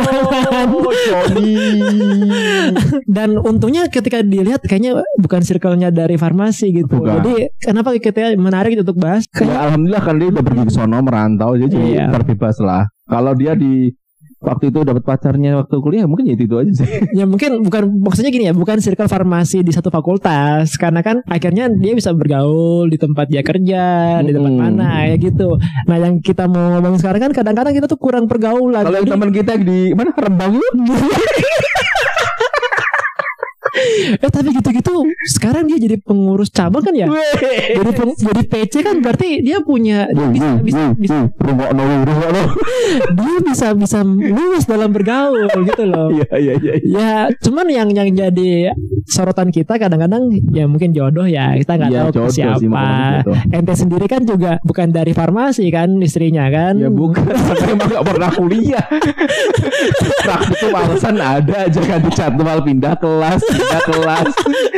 dan 3.06 3.36
untungnya 3.42 3.90
ketika 3.90 4.22
dilihat 4.22 4.62
kayaknya 4.62 5.02
bukan 5.18 5.42
circle-nya 5.42 5.90
dari 5.90 6.14
farmasi 6.14 6.70
gitu. 6.72 7.02
Bukan. 7.02 7.20
Jadi 7.20 7.34
kenapa 7.58 7.90
kita 7.98 8.38
menarik 8.38 8.78
untuk 8.78 8.96
bahas? 9.02 9.26
ya, 9.34 9.66
alhamdulillah 9.68 10.02
kan 10.06 10.14
dia 10.16 10.28
udah 10.30 10.42
pergi 10.46 10.62
ke 10.62 10.72
sono 10.72 10.98
merantau 11.02 11.58
jadi 11.58 11.74
Iya. 11.76 12.06
terbebas 12.14 12.56
lah. 12.62 12.86
Kalau 13.06 13.34
dia 13.34 13.54
di 13.58 13.90
waktu 14.36 14.68
itu 14.68 14.84
dapat 14.84 15.00
pacarnya 15.00 15.56
waktu 15.64 15.76
kuliah 15.80 16.04
mungkin 16.04 16.28
ya 16.28 16.36
itu, 16.36 16.44
itu 16.44 16.56
aja 16.60 16.72
sih. 16.84 16.88
ya 17.18 17.24
mungkin 17.24 17.64
bukan 17.64 17.88
maksudnya 18.04 18.28
gini 18.28 18.48
ya, 18.48 18.54
bukan 18.54 18.78
circle 18.84 19.08
farmasi 19.08 19.64
di 19.64 19.72
satu 19.72 19.88
fakultas 19.88 20.76
karena 20.76 21.00
kan 21.00 21.24
akhirnya 21.24 21.72
dia 21.72 21.92
bisa 21.96 22.12
bergaul 22.12 22.86
di 22.92 23.00
tempat 23.00 23.26
dia 23.32 23.40
kerja, 23.40 24.20
di 24.20 24.32
tempat 24.32 24.52
mana 24.52 25.08
ya 25.08 25.16
gitu. 25.16 25.56
Nah, 25.88 25.96
yang 25.96 26.20
kita 26.20 26.44
mau 26.46 26.76
ngomongin 26.76 27.00
sekarang 27.00 27.30
kan 27.30 27.32
kadang-kadang 27.32 27.72
kita 27.72 27.86
tuh 27.88 27.98
kurang 27.98 28.28
pergaulan. 28.28 28.84
Kalau 28.84 28.96
yang 29.00 29.08
teman 29.08 29.30
kita 29.32 29.56
di 29.56 29.96
mana 29.96 30.12
Rembang 30.12 30.60
eh 34.16 34.30
tapi 34.30 34.48
gitu-gitu 34.52 34.94
sekarang 35.28 35.64
dia 35.64 35.78
jadi 35.78 35.96
pengurus 35.98 36.48
cabang 36.48 36.80
kan 36.80 36.92
ya? 36.92 37.06
jadi 37.70 37.90
peng- 37.92 38.16
jadi 38.16 38.42
PC 38.42 38.74
kan 38.80 38.96
berarti 38.98 39.40
dia 39.40 39.60
punya 39.60 40.08
dia 40.08 40.28
bisa 40.28 40.48
bisa, 40.58 40.82
bisa 40.94 41.16
Rungokno, 41.36 41.82
rungokno. 42.02 42.42
dia 43.12 43.36
bisa 43.42 43.66
bisa 43.72 43.98
luas 44.02 44.64
dalam 44.64 44.90
bergaul 44.90 45.36
gitu 45.62 45.84
loh. 45.84 46.08
Iya 46.08 46.26
iya 46.36 46.52
iya. 46.56 46.74
Ya, 46.86 47.12
cuman 47.36 47.66
yang 47.66 47.88
yang 47.90 48.08
jadi 48.10 48.72
sorotan 49.04 49.48
kita 49.48 49.76
kadang-kadang 49.76 50.26
ya 50.50 50.64
mungkin 50.64 50.90
jodoh 50.90 51.24
ya 51.24 51.54
kita 51.54 51.76
nggak 51.76 51.90
Iya, 51.90 52.02
tahu 52.08 52.26
sih, 52.26 52.42
siapa. 52.42 52.86
jodoh. 53.20 53.36
Ente 53.50 53.74
sendiri 53.74 54.06
kan 54.06 54.22
juga 54.22 54.58
bukan 54.62 54.88
dari 54.90 55.12
farmasi 55.12 55.68
kan 55.68 55.92
istrinya 55.98 56.48
kan? 56.48 56.74
Ya 56.76 56.88
bukan, 56.88 57.22
saya 57.46 57.70
emang 57.70 57.88
gak 57.90 58.06
pernah 58.06 58.30
kuliah. 58.30 58.84
Praktikum 60.18 60.72
alasan 60.72 61.16
ada 61.16 61.54
aja 61.64 61.80
ganti 61.80 62.10
jadwal 62.12 62.58
pindah 62.60 62.94
kelas, 62.96 63.42
pindah 63.66 63.82
kelas. 63.82 64.32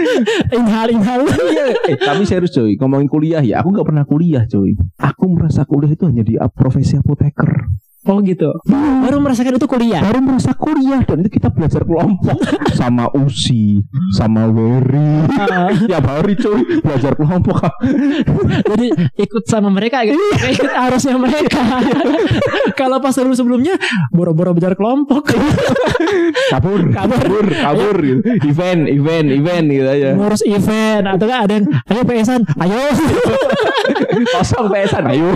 Inhal 0.56 0.88
inhal. 0.88 1.20
Iya, 1.28 1.66
eh, 1.92 1.96
tapi 2.00 2.24
serius 2.24 2.56
coy, 2.56 2.74
ngomongin 2.80 3.08
kuliah 3.08 3.42
ya, 3.44 3.60
aku 3.60 3.76
gak 3.76 3.86
pernah 3.86 4.04
kuliah 4.08 4.44
coy. 4.48 4.72
Aku 4.96 5.24
merasa 5.28 5.68
kuliah 5.68 5.92
itu 5.92 6.08
hanya 6.08 6.24
di 6.24 6.40
profesi 6.56 6.96
apoteker. 6.96 7.68
Oh 8.08 8.24
gitu. 8.24 8.48
Baru 8.64 9.20
merasakan 9.20 9.60
itu 9.60 9.68
kuliah. 9.68 10.00
Baru 10.00 10.24
merasa 10.24 10.56
kuliah 10.56 11.04
dan 11.04 11.20
itu 11.20 11.28
kita 11.28 11.52
belajar 11.52 11.84
kelompok 11.84 12.40
sama 12.80 13.12
Usi, 13.12 13.84
sama 14.16 14.48
Wery. 14.48 15.28
Tiap 15.84 16.04
hari 16.08 16.34
coy 16.40 16.80
belajar 16.80 17.12
kelompok. 17.12 17.60
jadi 18.64 19.12
ikut 19.12 19.44
sama 19.44 19.68
mereka 19.68 20.08
gitu. 20.08 20.16
ikut 20.48 20.72
arusnya 20.72 21.20
mereka. 21.20 21.60
Kalau 22.80 22.96
pas 23.04 23.12
sebelum 23.12 23.36
sebelumnya 23.36 23.76
boro-boro 24.08 24.56
belajar 24.56 24.72
kelompok. 24.72 25.28
Kabur, 26.48 26.88
Kabur. 26.88 27.20
kabur, 27.20 27.46
kabur 27.52 27.96
gitu. 28.00 28.20
Event, 28.48 28.88
event, 28.88 29.26
event 29.28 29.66
gitu 29.68 29.84
aja. 29.88 30.10
ngurus 30.16 30.40
event 30.48 31.04
atau 31.04 31.28
kan 31.28 31.38
ada 31.44 31.52
yang 31.60 31.66
ayo 31.92 32.02
PSan 32.08 32.40
ayo 32.64 32.80
Kosong 34.34 34.66
pesan, 34.70 35.04
ayo. 35.10 35.30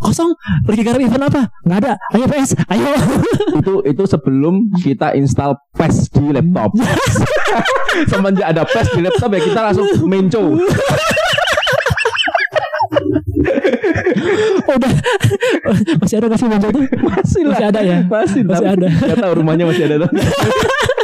Kosong 0.00 0.30
lagi 0.66 0.82
garap 0.82 1.00
event 1.00 1.15
apa 1.22 1.42
nggak 1.64 1.78
ada 1.84 1.92
ayo 2.14 2.24
PS 2.28 2.50
ayo 2.68 2.92
itu 3.56 3.74
itu 3.88 4.02
sebelum 4.04 4.68
kita 4.84 5.16
install 5.16 5.56
PES 5.76 6.12
di 6.12 6.32
laptop. 6.32 6.70
Semenjak 8.10 8.46
ada 8.52 8.62
PES 8.68 8.88
di 8.96 9.00
laptop 9.04 9.30
ya 9.32 9.40
kita 9.40 9.60
langsung 9.60 9.86
menco. 10.04 10.42
udah 14.66 14.92
masih 16.02 16.16
ada 16.18 16.26
nggak 16.26 16.38
sih 16.40 16.46
tuh 16.46 16.70
Masih. 17.00 17.40
Masih 17.46 17.66
ada 17.70 17.80
ya? 17.80 17.98
Masih, 18.04 18.40
Masih 18.44 18.66
ada. 18.66 18.86
Tahu 19.14 19.32
rumahnya 19.40 19.64
masih 19.64 19.84
ada 19.88 20.06
tuh. 20.06 20.10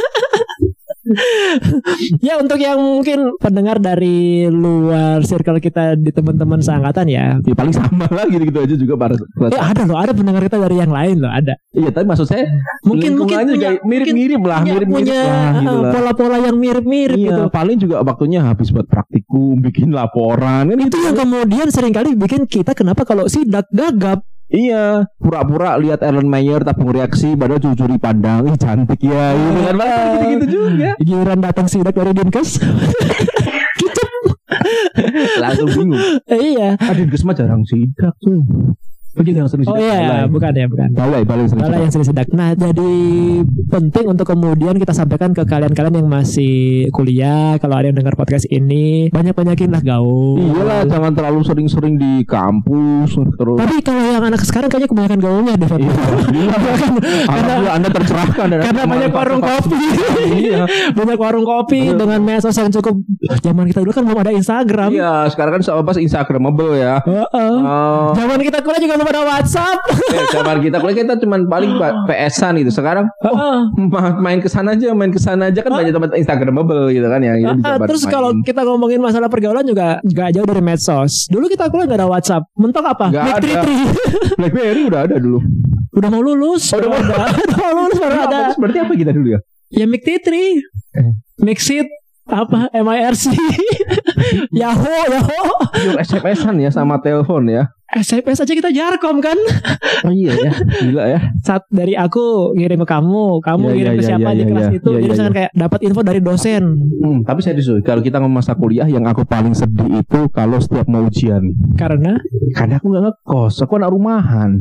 ya 2.27 2.39
untuk 2.39 2.57
yang 2.59 2.77
mungkin 2.79 3.35
pendengar 3.39 3.77
dari 3.77 4.47
luar 4.49 5.21
circle 5.23 5.59
kita 5.59 5.95
di 5.97 6.11
teman-teman 6.11 6.59
seangkatan 6.59 7.05
ya. 7.09 7.37
Ya 7.43 7.55
paling 7.55 7.73
sama 7.75 8.05
lah 8.09 8.25
gitu-gitu 8.27 8.59
aja 8.59 8.75
juga 8.75 8.93
para. 8.97 9.15
eh 9.17 9.61
ada 9.61 9.83
loh 9.85 9.97
ada 9.97 10.11
pendengar 10.11 10.41
kita 10.43 10.57
dari 10.59 10.77
yang 10.79 10.91
lain 10.91 11.21
loh 11.21 11.31
ada. 11.31 11.55
Iya, 11.73 11.89
tapi 11.89 12.05
maksud 12.05 12.27
saya 12.29 12.45
mungkin 12.85 13.17
mungkin 13.17 13.57
juga 13.57 13.81
mirip-mirip 13.81 14.41
lah, 14.43 14.61
mirip-mirip 14.61 15.09
punya 15.09 15.21
lah 15.25 15.51
gitu 15.57 15.77
lah. 15.81 15.91
pola-pola 15.93 16.37
yang 16.41 16.55
mirip-mirip 16.57 17.17
Iya, 17.17 17.29
gitu. 17.33 17.43
paling 17.49 17.77
juga 17.81 17.95
waktunya 18.05 18.39
habis 18.45 18.69
buat 18.69 18.85
praktikum, 18.85 19.61
bikin 19.61 19.89
laporan 19.89 20.69
kan 20.69 20.77
itu 20.79 20.97
yang 21.01 21.15
kemudian 21.17 21.67
sering 21.69 21.93
kali 21.93 22.13
bikin 22.13 22.45
kita 22.45 22.73
kenapa 22.73 23.03
kalau 23.03 23.25
sidak 23.25 23.65
gagap 23.73 24.21
Iya, 24.51 25.07
pura-pura 25.17 25.79
lihat 25.79 26.03
Ellen 26.03 26.27
Mayer 26.27 26.67
tabung 26.67 26.91
reaksi 26.91 27.31
padahal 27.33 27.63
jujur 27.63 27.87
dipandang, 27.87 28.43
ih 28.51 28.59
cantik 28.59 28.99
ya, 28.99 29.31
gitu 29.33 29.59
kan 29.65 29.75
Padahal 29.79 30.03
gitu-gitu 30.03 30.45
juga. 30.51 30.91
giliran 30.99 31.39
datang 31.39 31.65
sidak 31.71 31.95
dari 31.95 32.11
dinkes 32.11 32.59
Langsung 35.41 35.69
bingung. 35.73 36.03
Iya. 36.29 36.77
Di 36.77 37.23
mah 37.25 37.35
jarang 37.35 37.63
sidak 37.65 38.13
tuh. 38.21 38.45
Begitu 39.13 39.37
yang 39.37 39.45
sering 39.45 39.65
oh 39.65 39.77
iya 39.77 40.25
balai. 40.25 40.25
bukan 40.25 40.51
ya 40.51 40.65
bukan 40.65 40.89
Balai, 40.89 41.21
balai 41.21 41.45
sering 41.45 41.61
sidak. 41.61 41.77
yang 41.77 41.93
sering. 41.93 42.27
Nah, 42.33 42.49
jadi 42.53 42.93
penting 43.69 44.05
untuk 44.07 44.25
kemudian 44.25 44.75
kita 44.75 44.89
sampaikan 44.91 45.31
ke 45.31 45.43
kalian-kalian 45.43 46.01
yang 46.01 46.09
masih 46.09 46.55
kuliah, 46.89 47.55
kalau 47.57 47.77
ada 47.77 47.87
yang 47.87 47.95
dengar 47.95 48.13
podcast 48.13 48.49
ini, 48.49 49.07
banyak-banyakin 49.09 49.69
lah 49.69 49.81
gaul. 49.81 50.41
Iyalah, 50.41 50.85
jangan 50.85 51.13
terlalu 51.13 51.39
sering-sering 51.43 51.95
di 51.95 52.25
kampus 52.25 53.13
terus. 53.13 53.57
Tapi 53.59 53.75
kalau 53.81 54.01
yang 54.03 54.23
anak 54.23 54.41
sekarang 54.41 54.67
kayaknya 54.67 54.89
kebanyakan 54.89 55.19
gaulnya 55.19 55.53
deh. 55.55 55.67
Fat. 55.67 55.81
Iya, 56.33 56.49
Kan, 56.49 56.93
karena 57.29 57.53
Anda 57.71 57.89
tercerahkan 57.91 58.45
dan 58.47 58.59
karena 58.63 58.83
banyak 58.83 59.11
warung 59.11 59.41
kopi. 59.41 59.77
Iya. 60.41 60.63
banyak 60.97 61.17
warung 61.17 61.45
kopi 61.45 61.81
Iya. 61.85 61.95
dengan 61.95 62.19
medsos 62.19 62.55
yang 62.55 62.71
cukup 62.71 62.97
zaman 63.39 63.65
kita 63.67 63.79
dulu 63.79 63.93
kan 63.93 64.03
belum 64.03 64.19
ada 64.19 64.31
Instagram. 64.33 64.89
Iya, 64.89 65.29
sekarang 65.29 65.51
kan 65.53 65.61
apa 65.63 65.91
Instagramable 65.95 66.73
ya. 66.73 66.97
Heeh. 67.03 67.55
Oh, 67.59 68.11
Zaman 68.13 68.39
kita 68.39 68.59
kuliah 68.59 68.81
juga 68.81 68.95
belum 69.03 69.11
ada 69.11 69.23
WhatsApp. 69.27 69.77
eh, 70.15 70.25
zaman 70.31 70.63
kita 70.63 70.79
kuliah 70.79 70.97
kita 71.03 71.13
cuman 71.19 71.51
paling 71.51 71.75
pa- 71.75 72.07
PS-an 72.07 72.55
gitu. 72.63 72.71
Sekarang 72.71 73.11
oh, 73.27 73.35
Heeh. 73.35 73.59
ma- 73.91 74.15
main 74.23 74.39
ke 74.39 74.47
sana 74.47 74.79
aja, 74.79 74.95
main 74.95 75.11
ke 75.11 75.19
sana 75.19 75.51
aja 75.51 75.59
kan 75.59 75.75
banyak 75.75 75.91
tempat 75.91 76.15
Instagramable 76.15 76.87
gitu 76.95 77.07
kan 77.11 77.19
ya. 77.19 77.35
Ah, 77.35 77.75
bareng 77.75 77.87
terus 77.91 78.07
kalau 78.07 78.31
kita 78.47 78.63
ngomongin 78.63 79.03
masalah 79.03 79.27
pergaulan 79.27 79.67
juga 79.67 79.99
gak 80.07 80.31
jauh 80.39 80.47
dari 80.47 80.63
medsos. 80.63 81.27
Dulu 81.27 81.51
kita 81.51 81.67
kuliah 81.67 81.91
gak 81.91 81.99
ada 81.99 82.07
WhatsApp. 82.07 82.47
Mentok 82.55 82.85
apa? 82.87 83.11
Mic 83.11 83.43
ada. 83.43 83.61
BlackBerry 84.39 84.81
udah 84.87 85.01
ada 85.03 85.15
dulu. 85.19 85.43
Udah 85.93 86.09
mau 86.09 86.23
lulus. 86.23 86.71
Oh, 86.71 86.79
udah 86.79 86.89
baru 86.89 87.03
ada. 87.11 87.27
Udah 87.35 87.57
mau 87.59 87.73
lulus 87.83 87.97
baru 87.99 88.17
ada. 88.23 88.39
berarti 88.55 88.77
apa 88.79 88.93
kita 88.95 89.11
dulu 89.11 89.27
ya? 89.35 89.39
Ya 89.73 89.85
Mic 89.89 90.07
Tri 90.07 90.23
Tri. 90.23 90.63
Eh. 90.93 91.11
Mixit 91.41 91.89
apa 92.25 92.71
MIRC 92.71 93.35
Yahoo 94.53 95.01
Yahoo 95.09 95.47
Pure 95.69 95.99
SMS-an 95.99 96.55
ya 96.57 96.69
sama 96.69 96.97
telepon 96.97 97.45
ya. 97.45 97.67
SMS 97.91 98.41
aja 98.41 98.53
kita 98.55 98.69
jarkom 98.69 99.19
kan 99.19 99.37
Oh 100.01 100.09
iya 100.09 100.33
ya, 100.33 100.51
gila 100.81 101.03
ya. 101.05 101.19
saat 101.39 101.61
dari 101.69 101.93
aku 101.93 102.49
ngirim 102.53 102.81
ke 102.81 102.87
kamu 102.87 103.37
kamu 103.39 103.63
Iya, 103.63 103.73
ngirim 103.75 103.91
iya, 103.91 103.93
ke 103.93 104.01
iya, 104.01 104.09
siapa 104.09 104.23
iya, 104.23 104.33
di 104.33 104.39
iya, 104.39 104.49
kelas 104.49 104.65
iya. 104.65 104.73
itu 104.73 104.81
Iya, 104.83 104.89
jadi 104.89 105.03
iya, 105.03 105.11
misalkan 105.11 105.33
kayak 105.33 105.51
dapat 105.53 105.79
info 105.83 106.01
dari 106.01 106.19
dosen 106.19 106.63
Hmm, 106.95 107.17
tapi 107.21 107.39
serius 107.39 107.67
Uy, 107.67 107.81
kalau 107.81 108.01
kita 108.01 108.17
ngomong 108.17 108.39
masa 108.39 108.55
kuliah 108.55 108.87
yang 108.87 109.03
aku 109.03 109.21
paling 109.23 109.53
sedih 109.53 109.99
itu 109.99 110.19
kalau 110.29 110.57
setiap 110.57 110.87
mau 110.87 111.03
ujian. 111.03 111.53
karena 111.75 112.17
Karena 112.51 112.79
aku 112.79 112.87
nggak 112.87 113.03
ngekos, 113.03 113.61
aku 113.61 113.73
anak 113.75 113.91
rumahan. 113.91 114.51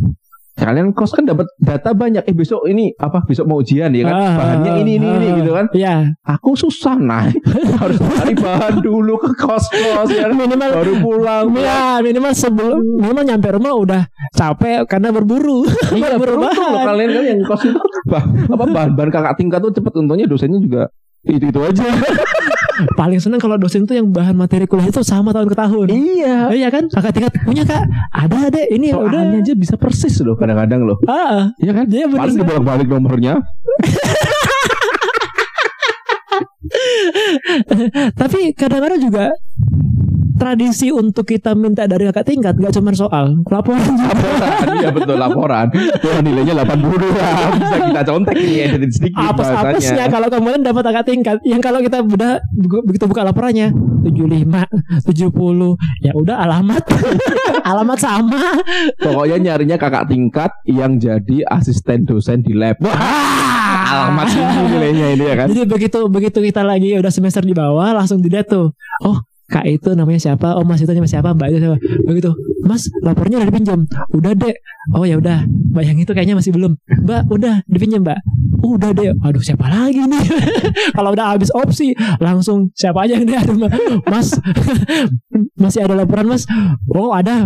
Kalian 0.52 0.92
kos 0.92 1.10
kan 1.10 1.24
dapat 1.24 1.48
data 1.56 1.90
banyak. 1.90 2.22
Eh 2.22 2.32
besok 2.32 2.64
ini 2.66 2.92
apa? 2.94 3.24
Besok 3.24 3.46
mau 3.46 3.58
ujian 3.58 3.88
ya 3.88 4.04
kan? 4.04 4.12
Ah, 4.12 4.32
Bahannya 4.36 4.72
ini 4.78 4.92
ini 4.96 5.06
ini 5.08 5.26
ah, 5.26 5.34
gitu 5.36 5.50
kan? 5.50 5.66
ya 5.72 5.94
Aku 6.22 6.52
susah 6.52 6.94
naik. 6.94 7.40
Harus 7.80 7.96
cari 7.98 8.32
bahan 8.32 8.78
dulu 8.78 9.16
ke 9.16 9.32
kos 9.34 9.64
kos 9.66 10.08
ya. 10.08 10.28
minimal 10.28 10.70
Baru 10.70 10.94
pulang. 11.00 11.44
ya 11.54 11.98
minimal 11.98 12.32
sebelum 12.32 12.78
minimal 12.98 13.24
nyampe 13.24 13.48
rumah 13.50 13.72
udah 13.74 14.02
capek 14.30 14.84
karena 14.86 15.08
berburu 15.08 15.64
Iya, 15.88 16.16
berburu 16.20 16.44
beruntung 16.44 16.68
loh 16.68 16.78
bahan 16.78 16.88
kalian 16.90 17.10
kan 17.10 17.24
yang 17.26 17.40
kos 17.42 17.62
itu 17.64 17.80
bah, 18.04 18.22
apa 18.22 18.64
bahan-bahan 18.66 19.10
kakak 19.10 19.34
tingkat 19.36 19.58
tuh 19.58 19.72
cepet 19.72 19.92
untungnya 19.96 20.26
dosennya 20.26 20.58
juga 20.58 20.82
itu 21.22 21.48
itu 21.48 21.60
aja. 21.60 21.86
paling 22.94 23.20
seneng 23.20 23.40
kalau 23.40 23.56
dosen 23.56 23.88
tuh 23.88 23.96
yang 23.96 24.08
bahan 24.12 24.36
materi 24.36 24.68
kuliah 24.68 24.88
itu 24.88 25.00
sama 25.04 25.32
tahun 25.32 25.48
ke 25.48 25.56
tahun 25.56 25.86
iya. 25.92 26.36
Oh, 26.48 26.56
iya 26.56 26.68
kan 26.68 26.88
kakak 26.92 27.12
tingkat 27.16 27.32
punya 27.44 27.64
kak 27.64 27.84
ada 28.12 28.48
deh 28.52 28.66
ini 28.72 28.92
ya 28.92 28.96
udah 29.00 29.20
Soalnya 29.22 29.44
aja 29.44 29.54
bisa 29.54 29.74
persis 29.78 30.14
loh 30.24 30.34
kadang-kadang 30.34 30.82
loh. 30.82 30.98
ah 31.06 31.54
Iya 31.62 31.72
kan? 31.72 31.84
Dia 31.86 32.04
bener 32.10 32.20
Paling 32.26 32.36
dibolak-balik 32.42 32.86
nomornya. 32.90 33.34
tapi 38.20 38.52
kadang-kadang 38.56 39.00
juga 39.00 39.24
tradisi 40.36 40.88
untuk 40.92 41.28
kita 41.28 41.52
minta 41.56 41.84
dari 41.84 42.08
kakak 42.08 42.26
tingkat 42.28 42.54
gak 42.56 42.72
cuma 42.74 42.92
soal 42.96 43.40
laporan 43.48 43.94
laporan 43.98 44.66
iya 44.78 44.90
betul 44.90 45.16
laporan. 45.18 45.66
Wah 45.72 46.20
nilainya 46.22 46.54
82 46.64 47.58
bisa 47.58 47.76
kita 47.90 48.02
contek 48.06 48.36
ini 48.38 48.54
editin 48.66 48.90
sedikit 48.90 49.18
apes-apesnya 49.18 50.06
bahasanya. 50.06 50.06
kalau 50.10 50.28
kemarin 50.30 50.60
dapat 50.64 50.82
kakak 50.90 51.06
tingkat. 51.06 51.36
Yang 51.46 51.60
kalau 51.62 51.78
kita 51.80 51.98
udah 52.02 52.32
begitu 52.86 53.04
buka 53.06 53.22
laporannya 53.26 53.68
75 54.02 55.06
70 55.06 56.04
ya 56.04 56.12
udah 56.16 56.36
alamat. 56.42 56.82
Alamat 57.62 57.98
sama. 58.02 58.58
Pokoknya 58.98 59.38
nyarinya 59.38 59.78
kakak 59.78 60.10
tingkat 60.10 60.50
yang 60.66 60.98
jadi 60.98 61.46
asisten 61.46 62.02
dosen 62.02 62.42
di 62.42 62.58
lab. 62.58 62.82
Alamat 62.82 64.26
nilainya 64.66 65.14
ini 65.14 65.24
ya 65.30 65.34
kan? 65.38 65.46
Jadi 65.46 65.62
begitu 65.70 66.00
begitu 66.10 66.38
kita 66.42 66.66
lagi 66.66 66.98
udah 66.98 67.12
semester 67.14 67.46
di 67.46 67.54
bawah 67.54 67.94
langsung 67.94 68.18
dilihat 68.18 68.50
tuh. 68.50 68.74
Oh 69.06 69.18
kak 69.52 69.68
itu 69.68 69.92
namanya 69.92 70.20
siapa? 70.32 70.56
Oh 70.56 70.64
mas 70.64 70.80
itu 70.80 70.88
namanya 70.88 71.12
siapa? 71.20 71.36
Mbak 71.36 71.48
itu 71.52 71.58
siapa? 71.60 71.76
Begitu. 72.08 72.30
Mas 72.64 72.88
lapornya 73.04 73.36
udah 73.44 73.48
dipinjam. 73.52 73.84
Udah 74.16 74.32
dek. 74.32 74.56
Oh 74.96 75.04
ya 75.04 75.20
udah. 75.20 75.44
Mbak 75.44 75.84
yang 75.84 75.98
itu 76.00 76.12
kayaknya 76.16 76.40
masih 76.40 76.56
belum. 76.56 76.72
Mbak 76.88 77.28
udah 77.28 77.60
dipinjam 77.68 78.00
mbak. 78.00 78.16
Udah 78.62 78.94
deh 78.94 79.10
aduh 79.10 79.42
siapa 79.42 79.66
lagi 79.66 80.06
nih 80.06 80.22
kalau 80.96 81.10
udah 81.10 81.34
habis 81.34 81.50
opsi 81.50 81.98
langsung 82.22 82.70
siapa 82.78 83.02
aja 83.02 83.18
yang 83.18 83.26
ada 83.26 83.50
mas 84.06 84.38
masih 85.62 85.82
ada 85.82 85.98
laporan 85.98 86.30
mas? 86.30 86.46
Oh 86.94 87.10
ada. 87.10 87.42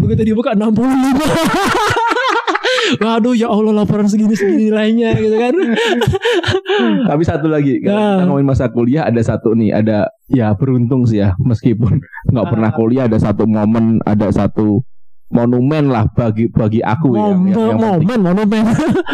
Begitu 0.00 0.32
dibuka 0.32 0.56
65 0.56 0.80
Waduh 2.96 3.32
ya 3.32 3.48
Allah 3.48 3.72
laporan 3.74 4.06
segini-segini 4.06 4.66
nilainya 4.66 5.14
gitu 5.14 5.34
kan 5.34 5.54
tapi 7.08 7.22
satu 7.22 7.46
lagi 7.46 7.78
Nah. 7.78 8.18
kita 8.18 8.24
ngomongin 8.24 8.46
masa 8.46 8.66
kuliah 8.68 9.04
ada 9.04 9.20
satu 9.20 9.52
nih 9.52 9.70
ada 9.72 9.98
ya 10.26 10.52
beruntung 10.52 11.04
sih 11.04 11.18
ya 11.18 11.34
meskipun 11.38 11.98
nggak 12.26 12.46
pernah 12.46 12.68
Ah. 12.68 12.76
kuliah 12.76 13.04
ada 13.04 13.16
satu 13.16 13.44
momen 13.44 13.98
ada 14.02 14.28
satu 14.28 14.82
monumen 15.26 15.88
lah 15.88 16.06
bagi 16.08 16.46
bagi 16.46 16.78
aku 16.78 17.12
ya 17.12 17.26
Momen, 17.28 17.50
yang, 17.50 17.66
yang 17.68 17.80
momen, 17.80 18.18
monumen. 18.22 18.64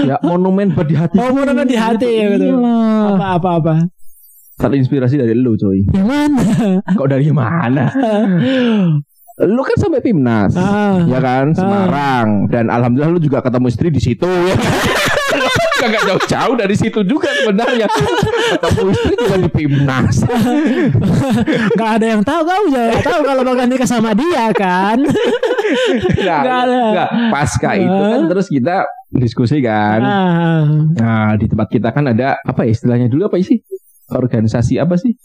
ya 0.02 0.16
monumen 0.20 0.66
di 0.78 0.94
hati 0.94 1.16
Oh, 1.16 1.30
monumen 1.30 1.64
di 1.64 1.72
hati 1.74 2.04
ya, 2.10 2.26
betul. 2.30 2.52
Iya. 2.52 2.76
apa 3.10 3.26
apa 3.32 3.50
apa 3.56 3.74
terinspirasi 4.54 5.16
dari 5.16 5.32
lu 5.32 5.56
coy 5.56 5.80
yang 5.88 6.04
mana 6.04 6.44
kok 6.86 7.08
dari 7.08 7.32
mana 7.32 7.88
lu 9.38 9.60
kan 9.60 9.76
sampai 9.76 10.00
Pimnas 10.00 10.52
ah, 10.54 11.00
ya 11.02 11.18
kan? 11.18 11.50
Semarang. 11.50 12.28
Dan 12.46 12.68
alhamdulillah 12.68 13.10
lu 13.10 13.18
juga 13.18 13.40
ketemu 13.40 13.66
istri 13.66 13.88
di 13.88 13.98
situ 13.98 14.28
ya 14.28 14.56
Gak 15.82 16.06
jauh-jauh 16.06 16.54
dari 16.54 16.78
situ 16.78 17.02
juga 17.02 17.26
sebenarnya. 17.34 17.90
Ketemu 18.54 18.82
istri 18.88 19.12
juga 19.16 19.36
di 19.36 19.50
Pimnas 19.50 20.16
nggak 21.74 21.90
ada 21.92 22.06
yang 22.08 22.22
tahu 22.22 22.40
kau 22.40 22.62
juga 22.66 22.84
tahu 23.00 23.20
kalau 23.22 23.42
bakal 23.42 23.66
nikah 23.66 23.88
sama 23.88 24.12
dia 24.12 24.52
kan? 24.52 24.98
Nah, 26.22 26.42
Nggak 26.42 26.58
ada. 26.60 26.80
nggak. 26.92 27.08
pasca 27.30 27.70
itu 27.74 27.88
kan 27.88 28.20
Ah. 28.20 28.28
terus 28.28 28.46
kita 28.46 28.76
diskusi 29.10 29.58
kan? 29.58 30.00
Ah, 30.00 30.62
Nah 30.92 31.32
di 31.34 31.48
tempat 31.48 31.66
kita 31.66 31.88
kan 31.90 32.04
ada 32.06 32.36
Apa 32.38 32.62
ya 32.62 32.70
istilahnya 32.70 33.08
dulu 33.08 33.26
apa 33.26 33.40
sih? 33.40 33.64
Organisasi 34.06 34.76
apa 34.76 34.94
sih 34.94 35.16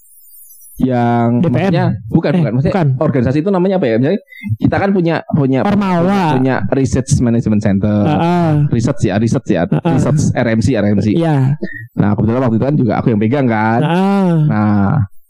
Yang 0.79 1.27
DPM? 1.41 1.51
maksudnya 1.51 1.86
Bukan 2.07 2.31
Eh, 2.31 2.38
bukan. 2.38 2.51
Maksudnya 2.53 2.74
bukan. 2.74 2.88
organisasi 3.00 3.38
itu 3.39 3.50
namanya 3.50 3.75
apa 3.77 3.86
ya? 3.86 3.96
Misalnya 3.98 4.22
kita 4.55 4.75
kan 4.77 4.89
punya 4.91 5.15
Punya 5.27 5.60
Ormawa 5.62 6.22
punya 6.34 6.55
Research 6.69 7.17
Management 7.17 7.62
Center. 7.62 8.00
Ah, 8.03 8.17
ah, 8.17 8.50
Research 8.69 9.01
ya 9.03 9.17
Research 9.17 9.50
ya. 9.50 9.65
Ah, 9.65 9.77
ah. 9.79 9.91
Research 9.91 10.29
RMC 10.31 10.67
RMC 10.72 11.07
iya. 11.12 11.57
Nah 11.93 12.13
kebetulan 12.13 12.41
waktu 12.41 12.55
itu 12.55 12.65
kan 12.65 12.75
juga 12.75 12.93
aku 12.96 13.07
yang 13.10 13.19
pegang 13.19 13.46
kan. 13.46 13.81
Ah, 13.81 14.31
Nah 14.43 14.89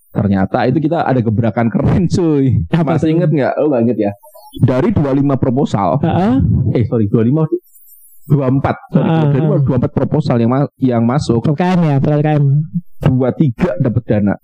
ternyata 0.10 0.66
itu 0.66 0.80
kita 0.80 1.01
ada 1.01 1.20
gebrakan 1.20 1.70
keren 1.70 2.08
cuy. 2.08 2.68
Apa 2.70 2.94
Masih 2.94 3.08
tuh? 3.08 3.13
inget 3.13 3.30
nggak? 3.30 3.54
Oh 3.56 3.68
nggak 3.68 3.82
inget 3.84 4.00
ya. 4.00 4.12
Dari 4.58 4.89
25 4.89 5.00
proposal. 5.38 6.01
Ah, 6.01 6.10
ah. 6.10 6.36
Eh 6.72 6.84
sorry 6.84 7.08
25 7.08 7.48
24 8.27 8.75
sorry, 8.89 9.07
Ah, 9.07 9.24
dari 9.25 9.39
ah. 9.41 9.60
24 9.63 9.88
proposal 9.89 10.36
yang 10.38 10.51
ma- 10.51 10.72
yang 10.77 11.03
masuk. 11.03 11.41
PKM 11.43 11.79
ya 11.81 11.96
PKM 11.98 12.43
dua 13.00 13.29
tiga 13.31 13.72
dapat 13.77 14.03
dana. 14.05 14.36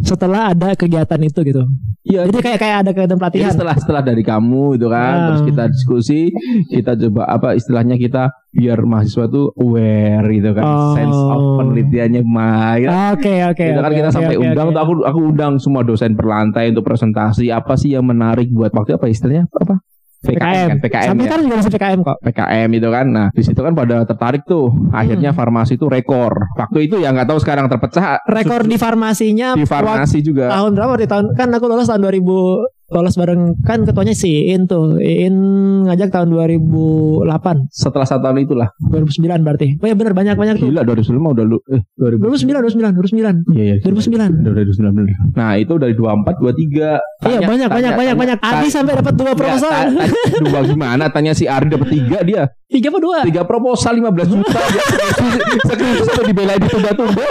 Setelah 0.00 0.50
ada 0.50 0.74
kegiatan 0.74 1.16
itu 1.18 1.40
gitu. 1.42 1.62
Iya. 2.04 2.28
Jadi 2.28 2.38
kayak 2.38 2.58
kayak 2.58 2.76
ada 2.78 2.90
kegiatan 2.90 3.10
Jadi 3.10 3.22
pelatihan 3.22 3.50
setelah 3.50 3.74
setelah 3.74 4.02
dari 4.02 4.20
kamu 4.20 4.76
itu 4.76 4.86
kan 4.86 5.14
Ah. 5.14 5.24
terus 5.26 5.42
kita 5.46 5.64
diskusi 5.66 6.20
kita 6.68 6.92
coba 6.98 7.22
apa 7.26 7.48
istilahnya 7.54 7.96
kita 7.96 8.28
biar 8.50 8.76
mahasiswa 8.82 9.24
tuh 9.26 9.56
aware 9.56 10.28
gitu 10.28 10.50
kan 10.52 10.62
Oh. 10.62 10.92
sense 10.92 11.16
of 11.16 11.40
penelitiannya 11.56 12.22
main 12.22 12.86
oke 13.10 13.34
oke 13.48 13.64
Itu 13.64 13.80
kan 13.80 13.92
kita 13.94 14.08
oke, 14.08 14.14
sampai 14.14 14.36
oke, 14.36 14.44
undang 14.44 14.68
tuh 14.68 14.80
aku 14.80 14.92
aku 15.02 15.18
undang 15.24 15.52
semua 15.56 15.80
dosen 15.82 16.12
perlantai 16.12 16.68
untuk 16.68 16.84
presentasi 16.84 17.48
apa 17.48 17.72
sih 17.74 17.94
yang 17.94 18.04
menarik 18.04 18.50
buat 18.50 18.70
waktu 18.70 18.94
apa 18.94 19.08
istilahnya? 19.08 19.48
Apa 19.48 19.80
PKM, 20.24 20.40
PKM 20.40 20.66
kan 20.66 20.78
PKM 20.80 21.04
sampai 21.04 21.20
ya. 21.20 21.26
sekarang 21.28 21.44
juga 21.44 21.56
masih 21.56 21.72
PKM 21.72 21.98
kok. 22.00 22.16
PKM 22.20 22.68
itu 22.72 22.88
kan. 22.88 23.06
Nah 23.06 23.26
di 23.30 23.42
situ 23.42 23.60
kan 23.60 23.72
pada 23.72 23.96
tertarik 24.02 24.42
tuh. 24.44 24.66
Akhirnya 24.90 25.30
Hmm. 25.30 25.38
farmasi 25.38 25.72
itu 25.74 25.86
rekor. 25.86 26.32
Waktu 26.54 26.78
itu 26.84 26.96
ya 26.98 27.10
nggak 27.10 27.26
tahu 27.26 27.38
sekarang 27.38 27.66
terpecah. 27.66 28.20
Rekor 28.24 28.64
di 28.64 28.76
farmasinya 28.76 29.54
di 29.54 29.64
farmasi 29.64 30.18
juga. 30.20 30.50
tahun 30.50 30.72
berapa? 30.72 30.92
Di 30.96 31.06
tahun 31.06 31.24
kan 31.32 31.48
aku 31.50 31.64
lulus 31.66 31.86
tahun 31.86 32.02
2000 32.02 32.73
lolos 32.86 33.14
bareng 33.14 33.56
kan 33.60 33.82
ketuanya 33.82 34.12
si 34.12 34.28
Iin 34.46 34.64
tuh 34.64 34.96
Iin 34.96 35.34
ngajak 35.84 36.10
tahun 36.10 36.28
2008 36.30 37.24
setelah 37.66 38.04
satu 38.04 38.22
tahun 38.22 38.44
itulah 38.44 38.68
2009 38.84 39.24
berarti 39.40 39.66
oh 39.78 39.86
ya 39.86 39.94
benar 39.94 40.12
banyak 40.12 40.34
banyak 40.34 40.54
tuh 40.58 40.68
gila 40.68 40.84
2009 40.84 41.16
mah 41.16 41.32
udah 41.32 41.44
lu 41.44 41.58
eh 41.66 41.80
2000 41.96 42.20
2009 42.20 42.44
2009 42.76 43.48
2009 43.48 43.56
iya 43.56 43.64
iya 43.64 43.76
2009 43.80 44.44
Udah 44.44 44.52
2009 44.54 44.94
bener. 44.94 45.14
Nah 45.32 45.52
itu 45.56 45.74
dari 45.74 45.94
24 45.94 46.36
23 46.36 47.24
Iya 47.24 47.38
banyak 47.40 47.40
tanya- 47.42 47.68
banyak 47.70 47.92
banyak 47.94 48.16
banyak 48.16 48.38
Adi 48.38 48.68
sampai 48.68 48.92
dapat 48.96 49.14
dua 49.14 49.32
proposal 49.32 49.96
Dua 50.40 50.60
gimana 50.62 51.04
Tanya 51.08 51.32
si 51.32 51.44
Ari 51.44 51.66
dapat 51.66 51.88
tiga 51.88 52.18
dia 52.20 52.42
tiga 52.66 52.88
apa 52.90 52.98
dua 52.98 53.18
Tiga 53.24 53.42
proposal 53.42 53.96
15 53.96 54.28
juta 54.28 54.60
Skripsi 55.64 56.02
sampai 56.04 56.24
dibelain 56.26 56.60
ditunda-tunda 56.60 57.24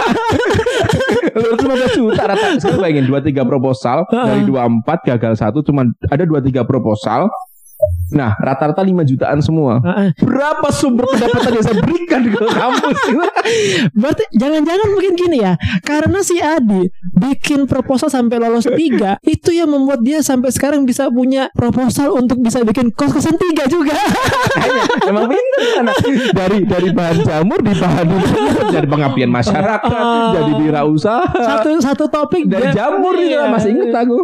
15 1.34 1.98
juta 1.98 2.22
rata. 2.30 2.46
Sekarang 2.62 2.80
bayangin 2.80 3.04
23 3.10 3.42
proposal 3.42 4.06
Dari 4.06 4.42
24 4.46 5.10
gagal 5.14 5.32
satu 5.42 5.58
Cuma 5.66 5.82
ada 6.06 6.24
23 6.24 6.62
proposal. 6.62 7.26
Nah 8.14 8.38
rata-rata 8.38 8.80
5 8.80 8.94
jutaan 9.04 9.42
semua. 9.42 9.82
Berapa 10.22 10.68
sumber 10.70 11.04
pendapatan 11.10 11.58
yang 11.58 11.64
saya 11.66 11.82
berikan 11.82 12.20
ke 12.30 12.38
kampus 12.38 12.98
Berarti 13.92 14.24
jangan-jangan 14.32 14.88
mungkin 14.90 15.12
gini 15.14 15.44
ya 15.44 15.54
Karena 15.80 16.20
si 16.20 16.40
Adi 16.40 16.88
bikin 17.12 17.68
proposal 17.68 18.08
sampai 18.08 18.40
lolos 18.40 18.64
tiga 18.66 19.20
Itu 19.20 19.52
yang 19.52 19.70
membuat 19.70 20.00
dia 20.00 20.24
sampai 20.24 20.50
sekarang 20.50 20.84
bisa 20.84 21.08
punya 21.08 21.52
proposal 21.52 22.12
untuk 22.12 22.40
bisa 22.40 22.64
bikin 22.64 22.90
kos-kosan 22.90 23.36
tiga 23.36 23.68
juga 23.68 23.94
Emang 25.10 25.28
pinter 25.28 25.60
anak 25.80 25.96
Dari 26.32 26.58
dari 26.64 26.88
bahan 26.90 27.18
jamur 27.22 27.60
di 27.60 27.72
bahan 27.72 28.06
Dari 28.72 28.86
pengabdian 28.88 29.30
masyarakat 29.30 29.92
Ah. 29.94 30.32
Jadi 30.34 30.52
wirausaha 30.58 31.22
Satu 31.34 31.78
satu 31.78 32.04
topik 32.08 32.48
Dari 32.48 32.72
jamur 32.72 33.14
iya. 33.16 33.46
Masih 33.48 33.76
inget 33.76 33.92
aku 33.94 34.18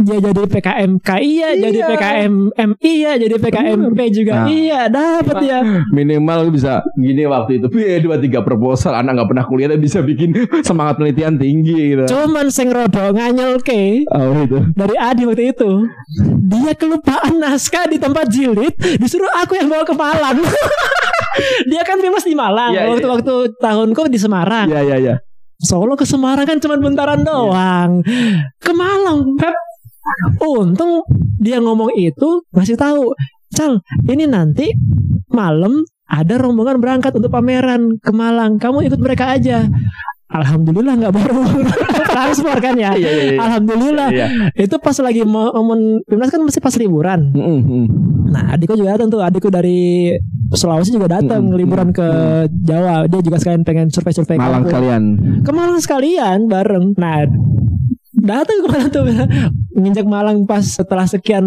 Dia 0.00 0.16
jadi 0.18 0.40
PKMK 0.42 1.08
iya, 1.18 1.48
Iya. 1.50 1.60
jadi 1.60 1.78
PKM 1.84 2.34
M 2.50 2.70
iya, 2.80 3.10
jadi 3.14 3.36
PKMP 3.36 3.98
juga 4.10 4.32
Nah. 4.32 4.46
iya, 4.48 4.80
dapat 4.86 5.36
ya. 5.40 5.60
Minimal 5.90 6.48
bisa 6.48 6.80
Gini 6.94 7.24
waktu 7.24 7.60
itu. 7.60 7.66
Eh 7.74 8.00
dua 8.00 8.16
tiga 8.16 8.40
proposal 8.40 8.94
Anak 8.94 9.12
gak 9.14 9.28
pernah 9.28 9.44
kuliah 9.44 9.68
Tapi 9.68 9.80
bisa 9.80 10.00
bikin 10.00 10.32
Semangat 10.66 10.96
penelitian 10.96 11.36
tinggi 11.36 11.92
gitu. 11.92 12.08
Cuman 12.08 12.48
sing 12.48 12.68
rodo 12.68 13.12
nganyel 13.12 13.60
ke 13.60 14.08
Oh 14.08 14.40
itu. 14.40 14.58
dari 14.72 14.96
Adi 14.96 15.22
waktu 15.24 15.52
itu 15.52 15.70
dia 16.40 16.72
kelupaan 16.72 17.36
naskah 17.36 17.86
di 17.86 17.96
tempat 17.96 18.26
jilid 18.26 18.72
disuruh 18.96 19.30
aku 19.36 19.54
yang 19.54 19.68
bawa 19.68 19.84
ke 19.84 19.92
Malang. 19.92 20.40
Dia 21.62 21.82
kan 21.82 21.96
famous 21.98 22.22
di 22.22 22.34
Malang 22.34 22.72
Iya, 22.72 22.90
waktu 22.90 23.00
iya. 23.02 23.12
waktu 23.12 23.34
tahunku 23.56 24.02
di 24.08 24.18
Semarang. 24.18 24.66
Iya 24.66 24.80
iya 24.82 24.96
iya. 24.98 25.14
Solo 25.56 25.92
ke 25.92 26.02
Semarang 26.02 26.42
kan 26.42 26.58
cuma 26.58 26.74
bentaran 26.74 27.20
doang. 27.20 28.00
Ke 28.56 28.72
Malang 28.72 29.36
Pep 29.36 29.52
untung 30.40 31.04
dia 31.36 31.58
ngomong 31.58 31.90
itu 31.92 32.42
ngasih 32.50 32.76
tahu 32.76 33.12
Cal 33.50 33.82
ini 34.06 34.24
nanti 34.24 34.70
malam 35.28 35.82
ada 36.06 36.34
rombongan 36.36 36.78
berangkat 36.78 37.10
untuk 37.12 37.28
pameran 37.28 37.96
ke 37.96 38.10
Malang 38.10 38.56
kamu 38.56 38.84
ikut 38.84 38.98
mereka 38.98 39.30
aja 39.30 39.66
Alhamdulillah 40.28 40.94
nggak 40.96 41.10
baru 41.10 41.42
transport 42.10 42.58
kan 42.58 42.78
ya 42.78 42.94
Iya 42.94 43.10
iya 43.10 43.24
iya 43.28 43.40
Alhamdulillah 43.40 44.08
Iya 44.08 44.26
itu 44.54 44.78
pas 44.78 44.94
lagi 44.96 45.22
mo- 45.24 45.50
momen 45.52 46.06
Pimnas 46.06 46.30
kan 46.30 46.38
masih 46.40 46.58
pas 46.58 46.70
liburan. 46.72 47.34
Mm, 47.34 47.58
mm. 47.60 47.84
Nah, 48.30 48.54
adikku 48.54 48.78
juga 48.78 48.94
datang 48.94 49.10
tuh. 49.10 49.18
Adikku 49.18 49.50
dari 49.50 50.14
Sulawesi 50.48 50.90
juga 50.90 51.10
datang 51.12 51.50
Mm, 51.50 51.54
liburan 51.56 51.88
ke 51.90 52.06
Jawa. 52.46 53.10
Dia 53.10 53.20
juga 53.20 53.38
sekalian 53.38 53.66
pengen 53.66 53.90
survei-survei 53.90 54.38
Malang 54.38 54.62
kampung. 54.62 54.70
kalian 54.72 55.02
Ke 55.42 55.50
Malang 55.50 55.78
sekalian 55.78 56.46
bareng. 56.46 56.94
Nah, 56.94 57.26
datang 58.20 58.56
ke 58.58 58.68
mana 58.68 58.86
tuh 58.86 59.02
nginjak 59.72 60.04
Malang 60.04 60.44
pas 60.44 60.60
setelah 60.60 61.04
sekian 61.04 61.44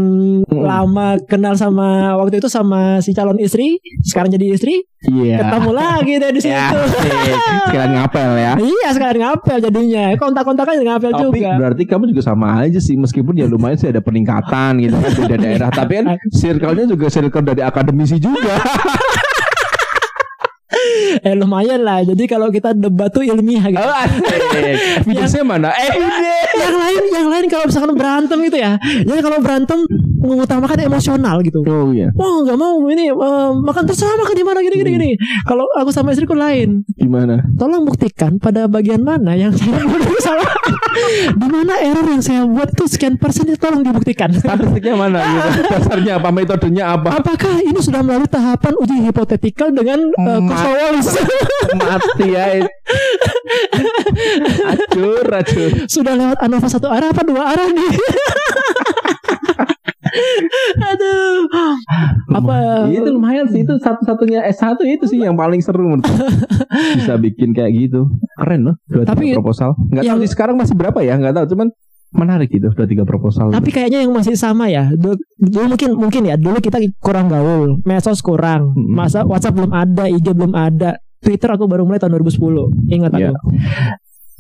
lama 0.48 1.20
kenal 1.24 1.54
sama 1.54 1.88
waktu 2.16 2.38
itu 2.38 2.48
sama 2.48 2.98
si 2.98 3.12
calon 3.12 3.38
istri 3.38 3.78
sekarang 4.02 4.30
jadi 4.30 4.54
istri 4.54 4.84
Iya. 5.04 5.36
ketemu 5.44 5.72
lagi 5.74 6.14
deh 6.16 6.32
di 6.32 6.40
situ 6.40 6.56
Ya, 6.56 6.72
asik. 6.72 7.12
Sekalian 7.68 7.92
ngapel 7.94 8.30
ya. 8.34 8.54
iya 8.56 8.90
sekarang 8.90 9.20
ngapel 9.22 9.58
jadinya 9.60 10.04
kontak-kontakan 10.16 10.80
ngapel 10.80 11.12
Tapi 11.12 11.24
juga 11.36 11.50
berarti 11.60 11.84
kamu 11.84 12.04
juga 12.08 12.24
sama 12.24 12.64
aja 12.64 12.80
sih 12.80 12.96
meskipun 12.96 13.36
ya 13.36 13.44
lumayan 13.44 13.76
sih 13.76 13.92
ada 13.92 14.00
peningkatan 14.00 14.80
gitu 14.80 14.96
kan 14.96 15.12
beda 15.14 15.36
daerah 15.36 15.70
tapi 15.70 16.00
kan 16.00 16.06
circle-nya 16.40 16.88
juga 16.88 17.12
circle 17.12 17.44
dari 17.44 17.60
akademisi 17.62 18.16
juga. 18.16 18.56
eh 21.28 21.34
lumayan 21.36 21.82
lah 21.82 22.02
jadi 22.04 22.24
kalau 22.26 22.48
kita 22.50 22.74
debat 22.74 23.10
tuh 23.10 23.24
ilmiah 23.24 23.68
gitu 23.70 23.82
Oh. 23.84 24.06
Evidence-nya 25.04 25.44
mana? 25.54 25.70
Eh, 25.76 25.92
yang 26.58 26.76
lain 26.78 27.04
yang 27.12 27.28
lain 27.28 27.46
kalau 27.52 27.66
misalkan 27.68 27.94
berantem 27.98 28.38
gitu 28.48 28.58
ya 28.58 28.78
jadi 28.82 29.20
kalau 29.20 29.40
berantem 29.44 29.80
mengutamakan 30.24 30.80
emosional 30.82 31.44
gitu 31.44 31.60
Oh 31.64 31.92
iya. 31.92 32.10
Wah 32.16 32.42
nggak 32.42 32.58
mau 32.58 32.80
ini 32.88 33.12
eh, 33.12 33.50
makan 33.54 33.84
terserah 33.84 34.16
makan 34.16 34.36
di 34.36 34.44
mana 34.44 34.60
gini 34.60 34.76
gini 34.80 34.92
gini. 34.96 35.10
Kalau 35.44 35.68
aku 35.76 35.92
sama 35.92 36.12
istriku 36.12 36.34
lain, 36.34 36.82
Gimana? 36.96 37.44
tolong 37.56 37.84
buktikan 37.84 38.40
pada 38.40 38.66
bagian 38.66 39.04
mana 39.04 39.36
yang 39.36 39.52
saya 39.52 39.84
buat 39.86 40.02
salah. 40.20 40.48
di 41.34 41.48
mana 41.50 41.74
error 41.82 42.06
yang 42.06 42.22
saya 42.22 42.46
buat 42.46 42.70
itu 42.70 42.86
sekian 42.88 43.18
persen 43.18 43.46
itu 43.46 43.60
tolong 43.60 43.84
dibuktikan. 43.84 44.32
Statistiknya 44.32 44.96
mana 44.96 45.20
gitu? 45.34 45.50
Dasarnya 45.70 46.18
apa? 46.18 46.30
Metodenya 46.32 46.84
apa? 46.96 47.20
Apakah 47.20 47.60
ini 47.60 47.78
sudah 47.78 48.02
melalui 48.02 48.30
tahapan 48.30 48.74
uji 48.80 48.98
hipotetikal 49.04 49.70
dengan 49.70 50.00
uh? 50.16 50.40
Mati 51.80 52.28
ya. 52.30 52.62
Acur, 54.64 55.26
acur. 55.28 55.70
sudah 55.90 56.14
lewat 56.14 56.38
ANOVA 56.40 56.68
satu 56.70 56.88
arah 56.88 57.10
apa 57.10 57.22
dua 57.26 57.44
arah 57.54 57.68
nih? 57.70 57.92
Aduh. 60.94 61.46
Apa 62.34 62.56
itu 62.90 63.10
lumayan 63.10 63.46
sih 63.50 63.62
itu 63.62 63.74
satu-satunya 63.78 64.46
S1 64.50 64.78
itu 64.86 65.06
sih 65.06 65.20
yang 65.20 65.34
paling 65.34 65.60
seru 65.60 65.90
menurut 65.90 66.06
bisa 66.98 67.18
bikin 67.18 67.52
kayak 67.52 67.72
gitu 67.74 68.10
keren 68.38 68.74
loh 68.74 68.76
dua 68.86 69.04
Tapi 69.06 69.34
proposal 69.34 69.74
nggak 69.90 70.04
tahu 70.06 70.18
sih 70.24 70.30
sekarang 70.30 70.56
masih 70.58 70.76
berapa 70.78 71.00
ya 71.02 71.18
nggak 71.18 71.34
tahu 71.34 71.46
cuman 71.58 71.68
menarik 72.14 72.50
gitu 72.54 72.70
dua 72.70 72.86
tiga 72.86 73.04
proposal 73.04 73.50
Tapi 73.50 73.74
kayaknya 73.74 74.06
yang 74.06 74.14
masih 74.14 74.38
sama 74.38 74.70
ya. 74.70 74.94
Dulu, 74.94 75.18
dulu 75.42 75.66
mungkin 75.74 75.90
mungkin 75.98 76.22
ya. 76.30 76.38
Dulu 76.38 76.62
kita 76.62 76.78
kurang 77.02 77.26
gaul, 77.26 77.82
medsos 77.90 78.22
kurang, 78.22 78.78
masa 78.78 79.26
WhatsApp 79.26 79.58
belum 79.58 79.74
ada, 79.74 80.06
IG 80.06 80.30
belum 80.30 80.54
ada, 80.54 81.02
Twitter 81.24 81.50
aku 81.50 81.66
baru 81.66 81.90
mulai 81.90 81.98
tahun 81.98 82.22
2010. 82.22 82.70
Ingat 82.86 83.12
Iya. 83.18 83.34
aku. 83.34 83.48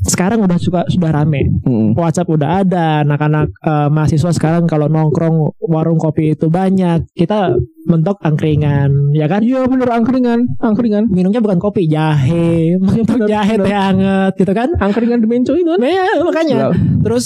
Sekarang 0.03 0.43
udah 0.43 0.59
suka 0.59 0.83
sudah 0.91 1.15
rame. 1.15 1.47
Mm-mm. 1.63 1.95
WhatsApp 1.95 2.27
udah 2.27 2.61
ada, 2.61 3.01
anak-anak 3.07 3.47
eh, 3.63 3.87
mahasiswa 3.87 4.31
sekarang 4.35 4.67
kalau 4.67 4.91
nongkrong 4.91 5.55
warung 5.63 5.95
kopi 5.95 6.35
itu 6.35 6.51
banyak. 6.51 7.07
Kita 7.15 7.55
mentok 7.83 8.19
angkringan, 8.23 9.11
ya 9.11 9.27
kan? 9.27 9.43
Iya 9.43 9.67
bener 9.67 9.91
angkringan 9.91 10.55
angkringan 10.63 11.11
Minumnya 11.11 11.43
bukan 11.43 11.59
kopi, 11.59 11.87
jahe, 11.87 12.75
mentok 12.83 13.27
Bener, 13.27 13.29
jahe 13.31 13.53
teh 13.59 13.75
hangat 13.75 14.33
gitu 14.39 14.53
kan? 14.55 14.71
angkringan 14.79 15.19
di 15.19 15.27
Menco 15.27 15.51
itu 15.55 15.67
kan 15.67 15.79
Nah, 15.83 15.91
ya, 15.91 16.05
makanya. 16.23 16.57
Lah, 16.67 16.75
Terus 17.03 17.25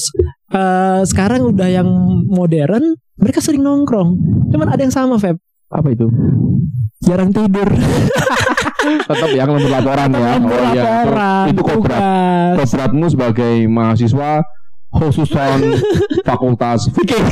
eh, 0.54 1.02
sekarang 1.06 1.54
udah 1.54 1.70
yang 1.70 1.90
modern, 2.30 2.98
mereka 3.18 3.42
sering 3.42 3.62
nongkrong. 3.66 4.18
Cuman 4.54 4.70
ada 4.70 4.82
yang 4.82 4.94
sama, 4.94 5.18
Feb. 5.18 5.38
Apa 5.68 5.88
itu? 5.90 6.08
Jarang 7.00 7.30
tidur. 7.30 7.68
tetap 9.10 9.30
yang 9.32 9.52
lembur 9.52 9.68
laporan 9.68 10.10
ya. 10.10 10.32
Lembur 10.36 10.56
Oh, 10.56 10.66
iya. 10.72 10.84
laporan, 11.04 11.46
itu 11.52 11.62
kodrat 11.62 12.56
kodratmu 12.58 13.06
sebagai 13.08 13.54
mahasiswa 13.68 14.32
khususan 14.90 15.60
fakultas 16.28 16.88
fikih. 16.92 17.20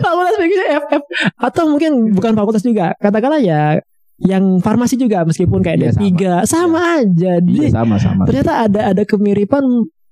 Fakultas 0.00 0.34
fikih 0.38 0.64
FF 0.80 1.02
atau 1.36 1.62
mungkin 1.68 1.92
bukan 2.14 2.32
fakultas 2.32 2.64
juga. 2.64 2.96
Katakanlah 2.96 3.42
ya 3.42 3.76
yang 4.20 4.60
farmasi 4.60 4.96
juga 4.96 5.24
meskipun 5.24 5.60
kayak 5.60 5.76
Iya, 5.80 5.90
D3 5.92 6.20
sama, 6.44 7.00
aja. 7.00 7.40
Jadi 7.40 7.68
iya 7.68 7.72
sama 7.72 7.96
sama. 7.96 8.24
ternyata 8.24 8.64
ada 8.64 8.80
ada 8.92 9.02
kemiripan 9.04 9.64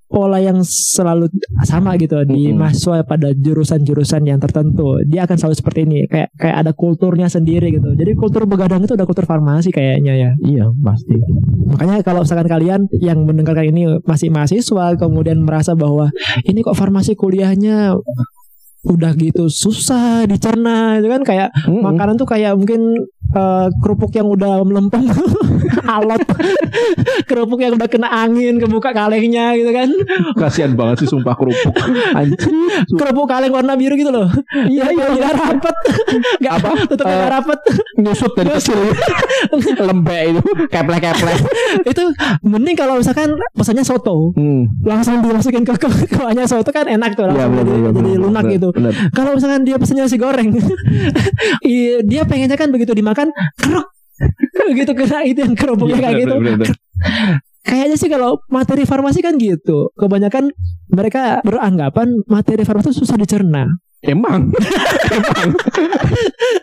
pola 0.08 0.40
yang 0.40 0.64
selalu 0.64 1.28
sama 1.68 1.94
gitu 2.00 2.16
di 2.24 2.48
Mm-mm. 2.50 2.64
mahasiswa 2.64 3.04
pada 3.04 3.30
jurusan-jurusan 3.36 4.24
yang 4.24 4.40
tertentu. 4.40 4.96
Dia 5.04 5.28
akan 5.28 5.36
selalu 5.36 5.56
seperti 5.60 5.80
ini 5.84 5.98
kayak 6.08 6.32
kayak 6.34 6.56
ada 6.64 6.72
kulturnya 6.72 7.28
sendiri 7.28 7.68
gitu. 7.76 7.92
Jadi 7.92 8.16
kultur 8.16 8.48
begadang 8.48 8.82
itu 8.82 8.96
ada 8.96 9.04
kultur 9.04 9.28
farmasi 9.28 9.68
kayaknya 9.68 10.16
ya. 10.16 10.30
Iya 10.40 10.66
pasti. 10.80 11.16
Makanya 11.68 12.00
kalau 12.00 12.24
misalkan 12.24 12.48
kalian 12.48 12.80
yang 12.98 13.22
mendengarkan 13.28 13.68
ini 13.68 14.00
masih 14.08 14.32
mahasiswa 14.32 14.96
kemudian 14.96 15.44
merasa 15.44 15.76
bahwa 15.76 16.08
ini 16.48 16.64
kok 16.64 16.74
farmasi 16.74 17.12
kuliahnya 17.12 17.92
udah 18.80 19.10
gitu 19.12 19.46
susah 19.46 20.22
dicerna 20.24 20.96
itu 20.96 21.08
kan 21.08 21.22
kayak 21.22 21.48
Mm-mm. 21.64 21.82
makanan 21.82 22.14
tuh 22.14 22.24
kayak 22.24 22.54
mungkin 22.54 22.94
eh, 23.30 23.66
kerupuk 23.78 24.12
yang 24.12 24.26
udah 24.26 24.62
melempem. 24.62 25.02
Alot. 25.88 26.20
Kerupuk 27.24 27.58
yang 27.58 27.74
udah 27.74 27.86
kena 27.86 28.08
angin 28.08 28.56
kebuka 28.56 28.92
kalengnya 28.92 29.52
gitu 29.52 29.68
kan. 29.68 29.88
Kasihan 30.34 30.72
banget 30.72 31.02
sih 31.02 31.08
sumpah 31.08 31.32
kerupuk. 31.32 31.74
Anjir 32.12 32.48
kerupuk 32.90 33.26
kaleng 33.26 33.50
warna 33.50 33.74
biru 33.74 33.94
gitu 33.94 34.08
loh. 34.08 34.28
Iya 34.62 34.88
iya. 34.90 35.04
nggak 35.10 35.32
rapet. 35.34 35.76
Nggak 36.38 36.52
Apa? 36.54 36.70
tutupnya 36.86 37.14
nggak 37.14 37.26
Eh, 37.26 37.34
rapet. 37.34 37.60
nyusut 37.98 38.32
dari 38.32 38.50
kecil. 38.52 38.78
Lembek 39.82 40.20
itu. 40.28 40.40
Keplek 40.68 41.00
keplek 41.02 41.38
itu 41.84 42.04
mending 42.42 42.76
kalau 42.76 42.96
misalkan 42.96 43.28
pesannya 43.52 43.82
soto. 43.82 44.30
Hmm. 44.30 44.68
langsung 44.80 45.20
dimasukin 45.20 45.62
ke 45.62 45.74
ke 45.74 45.88
kuahnya 46.10 46.44
soto 46.44 46.68
kan 46.68 46.84
enak 46.84 47.12
tuh 47.12 47.24
Iya, 47.24 47.44
langsung 47.44 47.52
bener, 47.54 47.64
jadi, 47.64 47.78
bener, 47.78 47.92
jadi 47.92 48.08
bener, 48.08 48.20
lunak 48.20 48.42
bener, 48.42 48.54
gitu 48.54 48.68
bener. 48.78 48.94
kalau 49.12 49.34
misalkan 49.34 49.62
dia 49.66 49.76
pesannya 49.76 50.06
nasi 50.06 50.16
goreng 50.16 50.54
iya, 51.66 52.00
dia 52.06 52.22
pengennya 52.24 52.56
kan 52.56 52.70
begitu 52.70 52.94
dimakan 52.94 53.28
kerok 53.58 53.88
gitu 54.78 54.92
kena 54.94 55.22
itu 55.26 55.38
yang 55.42 55.54
kerupuknya 55.54 55.98
Iya, 55.98 56.02
kayak 56.02 56.14
bener, 56.14 56.22
gitu 56.22 56.34
bener, 56.38 56.54
bener. 56.58 56.76
Kayaknya 57.68 57.96
sih 58.00 58.08
kalau 58.08 58.40
materi 58.48 58.88
farmasi 58.88 59.20
kan 59.20 59.36
gitu. 59.36 59.92
Kebanyakan 59.92 60.48
mereka 60.88 61.44
beranggapan 61.44 62.24
materi 62.24 62.64
farmasi 62.64 62.96
itu 62.96 63.04
susah 63.04 63.20
dicerna. 63.20 63.68
Emang, 63.98 64.54
emang. 65.16 65.48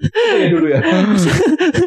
Kayak 0.08 0.50
dulu 0.56 0.66
ya. 0.72 0.80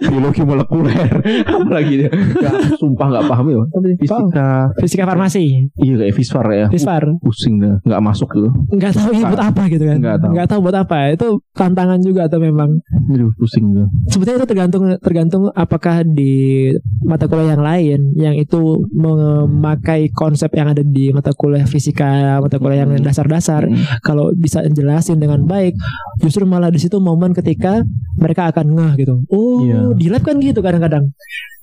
Biologi 0.04 0.42
molekuler, 0.44 1.08
apalagi 1.42 1.94
dia. 2.04 2.10
Ya, 2.36 2.50
sumpah 2.76 3.06
nggak 3.08 3.24
paham 3.26 3.46
ya. 3.48 3.58
Tapi 3.72 3.88
fisika, 3.96 4.48
Fisika 4.76 5.04
farmasi, 5.04 5.72
iya 5.80 5.94
kayak 5.96 6.12
Visvar 6.12 6.46
ya. 6.52 6.66
Fisfar. 6.68 7.02
Pusing 7.24 7.64
dah, 7.64 7.80
nggak 7.80 8.02
masuk 8.02 8.28
tuh. 8.28 8.52
Nggak 8.70 8.92
tahu 8.92 9.08
ini 9.10 9.24
buat 9.24 9.40
apa 9.42 9.62
gitu 9.68 9.84
kan. 9.88 9.96
Nggak 9.98 10.16
tahu. 10.20 10.30
Nggak 10.36 10.46
tahu 10.48 10.60
buat 10.60 10.76
apa. 10.76 10.96
Itu 11.16 11.26
tantangan 11.56 11.98
juga 12.04 12.28
atau 12.28 12.38
memang. 12.38 12.70
Aduh, 13.08 13.32
pusing 13.40 13.72
tuh. 13.72 13.88
Sebetulnya 14.12 14.44
itu 14.44 14.48
tergantung 14.48 14.84
tergantung 15.00 15.42
apakah 15.52 16.04
di 16.04 16.68
mata 17.00 17.24
kuliah 17.24 17.56
yang 17.56 17.64
lain 17.64 18.00
yang 18.16 18.34
itu 18.36 18.84
memakai 18.92 20.12
konsep 20.12 20.52
yang 20.52 20.68
ada 20.68 20.84
di 20.84 21.08
mata 21.08 21.32
kuliah 21.32 21.64
fisika, 21.64 22.36
mata 22.38 22.60
kuliah 22.60 22.84
yang 22.84 22.92
Hmm. 22.98 23.04
dasar-dasar. 23.04 23.64
Hmm. 23.64 23.78
Kalau 24.02 24.34
bisa 24.34 24.60
jelasin 24.66 25.16
dengan 25.16 25.37
baik, 25.44 25.74
justru 26.18 26.42
malah 26.48 26.72
di 26.72 26.80
situ 26.80 26.98
momen 26.98 27.36
ketika 27.36 27.84
mereka 28.16 28.50
akan 28.50 28.66
ngeh 28.74 28.92
gitu. 29.04 29.14
Oh, 29.30 29.62
Iya. 29.62 29.94
di 29.94 30.06
lab 30.10 30.22
kan 30.26 30.40
gitu 30.42 30.58
kadang-kadang. 30.58 31.12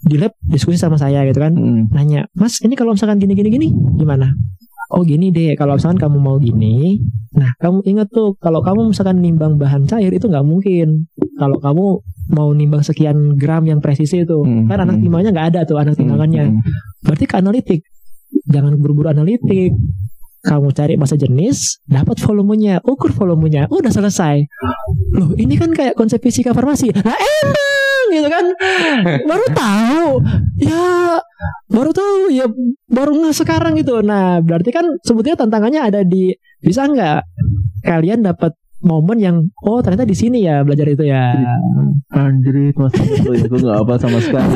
Di 0.06 0.16
lab 0.22 0.32
diskusi 0.46 0.78
sama 0.78 0.96
saya 0.96 1.26
gitu 1.26 1.42
kan. 1.42 1.58
Hmm. 1.58 1.90
Nanya, 1.92 2.30
"Mas, 2.38 2.62
ini 2.62 2.78
kalau 2.78 2.94
misalkan 2.94 3.18
gini 3.18 3.34
gini 3.34 3.50
gini 3.50 3.68
gimana?" 3.98 4.32
Oh 4.94 5.02
gini 5.02 5.34
deh, 5.34 5.58
kalau 5.58 5.82
misalkan 5.82 5.98
kamu 5.98 6.18
mau 6.22 6.38
gini, 6.38 7.02
nah 7.34 7.50
kamu 7.58 7.82
ingat 7.90 8.06
tuh 8.14 8.38
kalau 8.38 8.62
kamu 8.62 8.94
misalkan 8.94 9.18
nimbang 9.18 9.58
bahan 9.58 9.90
cair 9.90 10.14
itu 10.14 10.30
nggak 10.30 10.46
mungkin. 10.46 11.10
Kalau 11.42 11.58
kamu 11.58 11.86
mau 12.38 12.50
nimbang 12.54 12.86
sekian 12.86 13.34
gram 13.34 13.66
yang 13.66 13.82
presisi 13.82 14.22
itu, 14.22 14.46
Hmm, 14.46 14.70
kan 14.70 14.86
anak 14.86 15.02
hmm. 15.02 15.10
timbangannya 15.10 15.32
nggak 15.34 15.48
ada 15.58 15.62
tuh 15.66 15.82
anak 15.82 15.98
timbangannya. 15.98 16.54
Hmm. 16.54 16.62
Berarti 17.02 17.26
ke 17.26 17.36
analitik. 17.36 17.82
Jangan 18.46 18.78
buru-buru 18.78 19.10
analitik. 19.10 19.74
Kamu 20.46 20.70
cari 20.78 20.94
masa 20.96 21.18
jenis, 21.18 21.82
dapat 21.90 22.22
volumenya, 22.22 22.78
ukur 22.86 23.10
volumenya, 23.12 23.66
udah 23.74 23.90
selesai. 23.90 24.46
Loh, 25.18 25.34
ini 25.36 25.58
kan 25.58 25.74
kayak 25.74 25.98
konsep 25.98 26.22
fisika 26.22 26.54
farmasi. 26.54 26.94
Lah 26.94 27.18
emang 27.18 28.06
gitu 28.14 28.30
kan. 28.30 28.46
Baru 29.26 29.46
tahu. 29.52 30.08
Ya, 30.62 31.20
baru 31.68 31.92
tahu 31.92 32.30
ya 32.32 32.46
baru 32.88 33.12
nggak 33.18 33.36
sekarang 33.36 33.74
gitu. 33.82 34.00
Nah, 34.06 34.40
berarti 34.40 34.70
kan 34.70 34.86
sebetulnya 35.02 35.42
tantangannya 35.42 35.82
ada 35.82 36.02
di 36.06 36.32
bisa 36.62 36.86
nggak 36.86 37.20
kalian 37.86 38.22
dapat 38.22 38.54
momen 38.84 39.18
yang 39.18 39.36
oh 39.64 39.80
ternyata 39.80 40.04
di 40.04 40.16
sini 40.18 40.44
ya 40.44 40.62
belajar 40.66 40.88
itu 40.90 41.04
ya. 41.08 41.32
Anjir, 42.16 42.72
itu 42.72 42.80
ya, 42.80 43.46
gue 43.48 43.60
gak 43.60 43.80
apa 43.82 43.94
sama 44.00 44.20
sekali. 44.24 44.56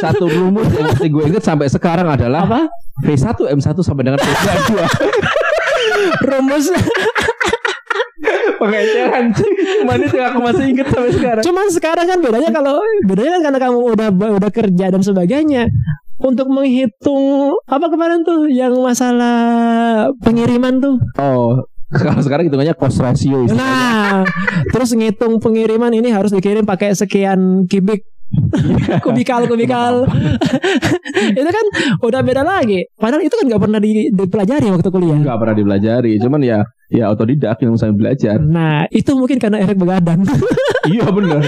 Satu 0.00 0.28
rumus 0.28 0.68
yang 0.72 0.88
mesti 0.92 1.08
gue 1.08 1.24
inget 1.28 1.44
sampai 1.44 1.66
sekarang 1.70 2.08
adalah 2.08 2.44
Apa? 2.44 2.60
V1 3.00 3.38
M1 3.56 3.76
sampai 3.80 4.02
dengan 4.04 4.20
V2 4.20 4.72
Rumus 6.28 6.66
Pengejaran 8.60 9.24
Cuman 9.34 9.98
itu 10.04 10.18
aku 10.20 10.38
masih 10.44 10.64
inget 10.70 10.86
sampai 10.92 11.10
sekarang 11.10 11.42
Cuman 11.42 11.66
sekarang 11.72 12.06
kan 12.06 12.18
bedanya 12.20 12.50
kalau 12.52 12.78
bedanya 13.08 13.40
kan 13.40 13.42
karena 13.48 13.58
kamu 13.58 13.78
udah 13.96 14.08
udah 14.12 14.50
kerja 14.52 14.86
dan 14.92 15.02
sebagainya. 15.02 15.72
untuk 16.22 16.46
menghitung 16.54 17.58
apa 17.66 17.90
kemarin 17.90 18.22
tuh 18.22 18.46
yang 18.46 18.70
masalah 18.78 20.06
pengiriman 20.22 20.78
tuh. 20.78 20.94
Oh, 21.18 21.66
kalau 21.92 22.20
sekarang 22.20 22.48
hitungannya 22.48 22.72
cost 22.72 22.98
ratio. 22.98 23.44
istilahnya. 23.44 23.60
Nah, 23.60 24.18
terus 24.72 24.90
ngitung 24.92 25.36
pengiriman 25.38 25.92
ini 25.92 26.08
harus 26.08 26.32
dikirim 26.32 26.64
pakai 26.64 26.96
sekian 26.96 27.68
kubik. 27.68 28.08
Kubikal 29.04 29.44
kubikal. 29.44 30.08
Itu 31.38 31.50
kan 31.52 31.66
udah 32.00 32.20
beda 32.24 32.40
lagi. 32.40 32.88
Padahal 32.96 33.20
itu 33.20 33.34
kan 33.36 33.44
nggak 33.44 33.60
pernah 33.60 33.76
di- 33.76 34.08
dipelajari 34.08 34.72
waktu 34.72 34.88
kuliah. 34.88 35.20
Nggak 35.20 35.36
pernah 35.36 35.54
dipelajari, 35.54 36.12
cuman 36.16 36.40
ya 36.40 36.58
ya 36.92 37.08
otodidak 37.08 37.56
yang 37.58 37.74
saya 37.74 37.90
belajar. 37.90 38.36
nah 38.38 38.84
itu 38.88 39.12
mungkin 39.12 39.36
karena 39.36 39.58
efek 39.58 39.74
begadang 39.74 40.22
iya 40.92 41.06
bener 41.08 41.40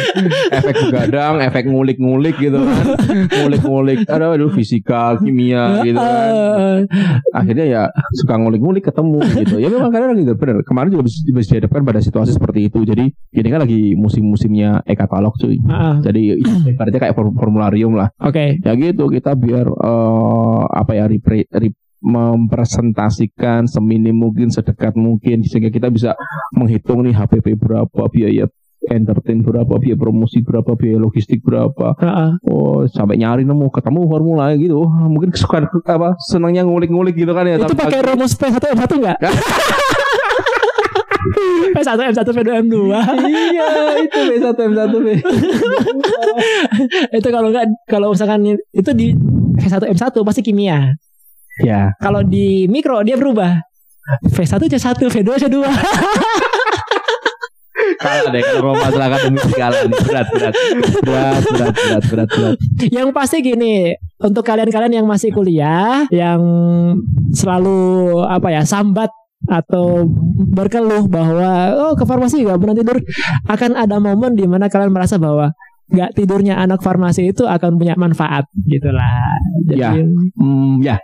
Efek 0.50 0.76
begadang, 0.88 1.42
efek 1.42 1.66
ngulik-ngulik 1.66 2.38
gitu 2.38 2.54
kan. 2.56 2.84
Ngulik-ngulik, 3.26 4.06
aduh, 4.06 4.30
aduh 4.32 4.50
fisika, 4.50 5.18
kimia 5.18 5.82
gitu 5.82 5.98
kan. 5.98 6.86
Akhirnya 7.32 7.66
ya 7.66 7.82
suka 8.14 8.38
ngulik-ngulik 8.38 8.86
ketemu 8.86 9.18
gitu. 9.34 9.58
Ya 9.58 9.68
memang 9.68 9.90
kadang 9.90 10.14
gitu 10.14 10.34
bener. 10.34 10.62
Kemarin 10.62 10.94
juga 10.94 11.04
bisa, 11.04 11.18
dihadapkan 11.50 11.82
pada 11.82 11.98
situasi 11.98 12.30
seperti 12.30 12.70
itu. 12.70 12.86
Jadi 12.86 13.10
ini 13.10 13.48
kan 13.50 13.60
lagi 13.60 13.94
musim-musimnya 13.94 14.86
e-katalog 14.86 15.34
cuy. 15.34 15.58
ah, 15.66 15.98
Jadi 15.98 16.38
ibaratnya 16.70 17.00
kayak 17.02 17.14
form- 17.14 17.34
formularium 17.34 17.98
lah. 17.98 18.14
oke 18.16 18.62
Ya 18.62 18.72
gitu 18.74 19.10
kita 19.10 19.34
biar 19.34 19.66
eh, 19.66 20.60
apa 20.70 20.92
ya 20.94 21.04
repre, 21.06 21.50
rep- 21.50 21.82
mempresentasikan 22.04 23.64
seminim 23.64 24.12
mungkin 24.12 24.52
sedekat 24.52 24.92
mungkin 24.92 25.40
sehingga 25.40 25.72
kita 25.72 25.88
bisa 25.88 26.12
menghitung 26.52 27.00
nih 27.08 27.16
HPP 27.16 27.56
berapa 27.56 28.02
biaya 28.12 28.44
entertain 28.92 29.40
berapa 29.40 29.80
biaya 29.80 29.96
promosi 29.96 30.44
berapa 30.44 30.76
biaya 30.76 31.00
logistik 31.00 31.40
berapa. 31.40 31.96
Ah. 32.04 32.36
oh 32.44 32.84
sampai 32.84 33.16
nyari 33.16 33.48
nemu 33.48 33.72
ketemu 33.72 34.00
formula 34.04 34.52
gitu. 34.52 34.84
Mungkin 34.84 35.32
kesukaan 35.32 35.64
apa 35.88 36.20
senangnya 36.28 36.68
ngulik-ngulik 36.68 37.16
gitu 37.16 37.32
kan 37.32 37.48
ya 37.48 37.56
itu 37.56 37.72
pakai 37.72 38.04
rumus 38.04 38.36
P1 38.36 38.60
M1 38.60 38.90
enggak 39.00 39.18
P1 41.74 41.98
M1 42.12 42.20
P2 42.20 42.50
M2 42.68 42.76
iya 43.32 43.68
itu 44.04 44.18
B1 44.28 44.48
M1 44.52 44.92
B 44.92 45.08
itu 47.18 47.28
kalau 47.32 47.48
enggak 47.48 47.66
kalau 47.88 48.12
misalkan 48.12 48.60
itu 48.76 48.90
di 48.92 49.16
V1 49.56 49.82
M1 49.96 50.04
pasti 50.24 50.42
kimia 50.44 50.92
ya. 51.62 51.92
Kalau 52.00 52.24
di 52.24 52.66
mikro 52.66 53.02
dia 53.06 53.18
berubah. 53.18 53.60
V1 54.28 54.68
C1 54.68 55.00
V2 55.00 55.48
C2 55.48 55.56
kalah 57.98 58.30
deh 58.32 58.42
kalau 58.44 58.72
masalah 58.76 59.06
akademis 59.12 59.44
kalah 59.54 59.80
nih. 59.88 59.98
Berat 60.04 60.28
berat. 60.32 60.54
Berat 61.04 61.42
berat 61.48 61.74
berat 61.74 62.04
berat 62.08 62.28
berat. 62.30 62.54
Yang 62.92 63.08
pasti 63.16 63.36
gini, 63.40 63.74
untuk 64.20 64.44
kalian-kalian 64.46 65.02
yang 65.02 65.06
masih 65.08 65.30
kuliah, 65.34 66.06
yang 66.12 66.40
selalu 67.34 68.20
apa 68.24 68.48
ya 68.52 68.62
sambat 68.64 69.10
atau 69.44 70.08
berkeluh 70.56 71.04
bahwa 71.04 71.76
oh 71.76 71.92
ke 71.92 72.04
farmasi 72.08 72.44
nggak 72.44 72.60
pernah 72.60 72.76
tidur, 72.76 72.96
akan 73.48 73.70
ada 73.76 73.96
momen 74.00 74.32
di 74.32 74.48
mana 74.48 74.72
kalian 74.72 74.92
merasa 74.92 75.20
bahwa 75.20 75.52
nggak 75.92 76.16
tidurnya 76.16 76.56
anak 76.56 76.80
farmasi 76.80 77.36
itu 77.36 77.44
akan 77.44 77.76
punya 77.76 77.92
manfaat 77.96 78.48
gitulah. 78.64 79.20
Jadi 79.68 79.80
Ya. 79.80 79.92
hmm, 80.40 80.80
ya 80.80 80.96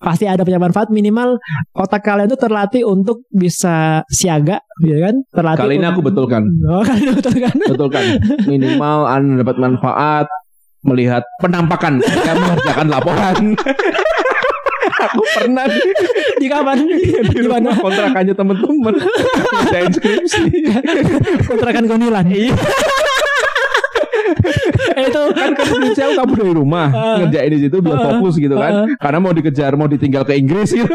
pasti 0.00 0.24
ada 0.24 0.46
punya 0.46 0.56
manfaat 0.56 0.88
minimal 0.88 1.36
otak 1.76 2.06
kalian 2.06 2.30
itu 2.30 2.38
terlatih 2.40 2.82
untuk 2.88 3.26
bisa 3.28 4.06
siaga, 4.08 4.62
gitu 4.80 5.00
kan? 5.02 5.14
Terlatih. 5.34 5.60
Kali 5.66 5.74
ini 5.76 5.86
aku 5.86 6.00
betulkan. 6.00 6.42
Oh, 6.64 6.80
kali 6.80 7.04
ini 7.04 7.12
betulkan. 7.12 7.54
betul 7.72 7.88
kan 7.90 8.04
minimal 8.48 9.06
anda 9.06 9.42
dapat 9.44 9.56
manfaat 9.60 10.26
melihat 10.80 11.22
penampakan 11.44 12.00
ketika 12.00 12.32
mengerjakan 12.32 12.86
laporan 12.88 13.36
aku 15.04 15.22
pernah 15.36 15.64
di, 16.40 16.46
kapan? 16.48 16.78
di 17.28 17.48
mana? 17.48 17.76
kontrakannya 17.76 18.32
temen-temen 18.32 18.94
ngerjain 18.96 19.90
skripsi 19.92 20.44
Kontrakan 21.48 21.84
Gonilan. 21.84 22.24
iya 22.32 22.56
kan 25.32 25.50
kan 25.54 25.66
aku 25.66 26.12
kabur 26.16 26.36
dari 26.36 26.54
rumah 26.54 26.88
Ah. 27.00 27.16
ngerjain 27.22 27.50
di 27.50 27.60
situ 27.64 27.76
biar 27.78 27.96
Ah. 27.96 28.04
fokus 28.12 28.34
gitu 28.36 28.54
kan 28.54 28.72
karena 28.96 29.18
mau 29.18 29.32
dikejar 29.32 29.72
mau 29.74 29.86
ditinggal 29.86 30.22
ke 30.22 30.34
Inggris 30.34 30.70
gitu 30.70 30.88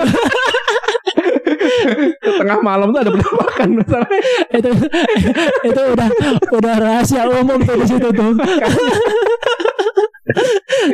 tengah 2.35 2.59
malam 2.61 2.89
tuh 2.89 2.99
ada 2.99 3.11
penampakan 3.13 3.69
itu 4.57 4.69
itu 5.63 5.81
udah 5.93 6.07
udah 6.51 6.73
rahasia 6.77 7.23
umum 7.25 7.61
tuh 7.61 7.75
di 7.77 7.87
situ 7.87 8.07
tuh. 8.09 8.33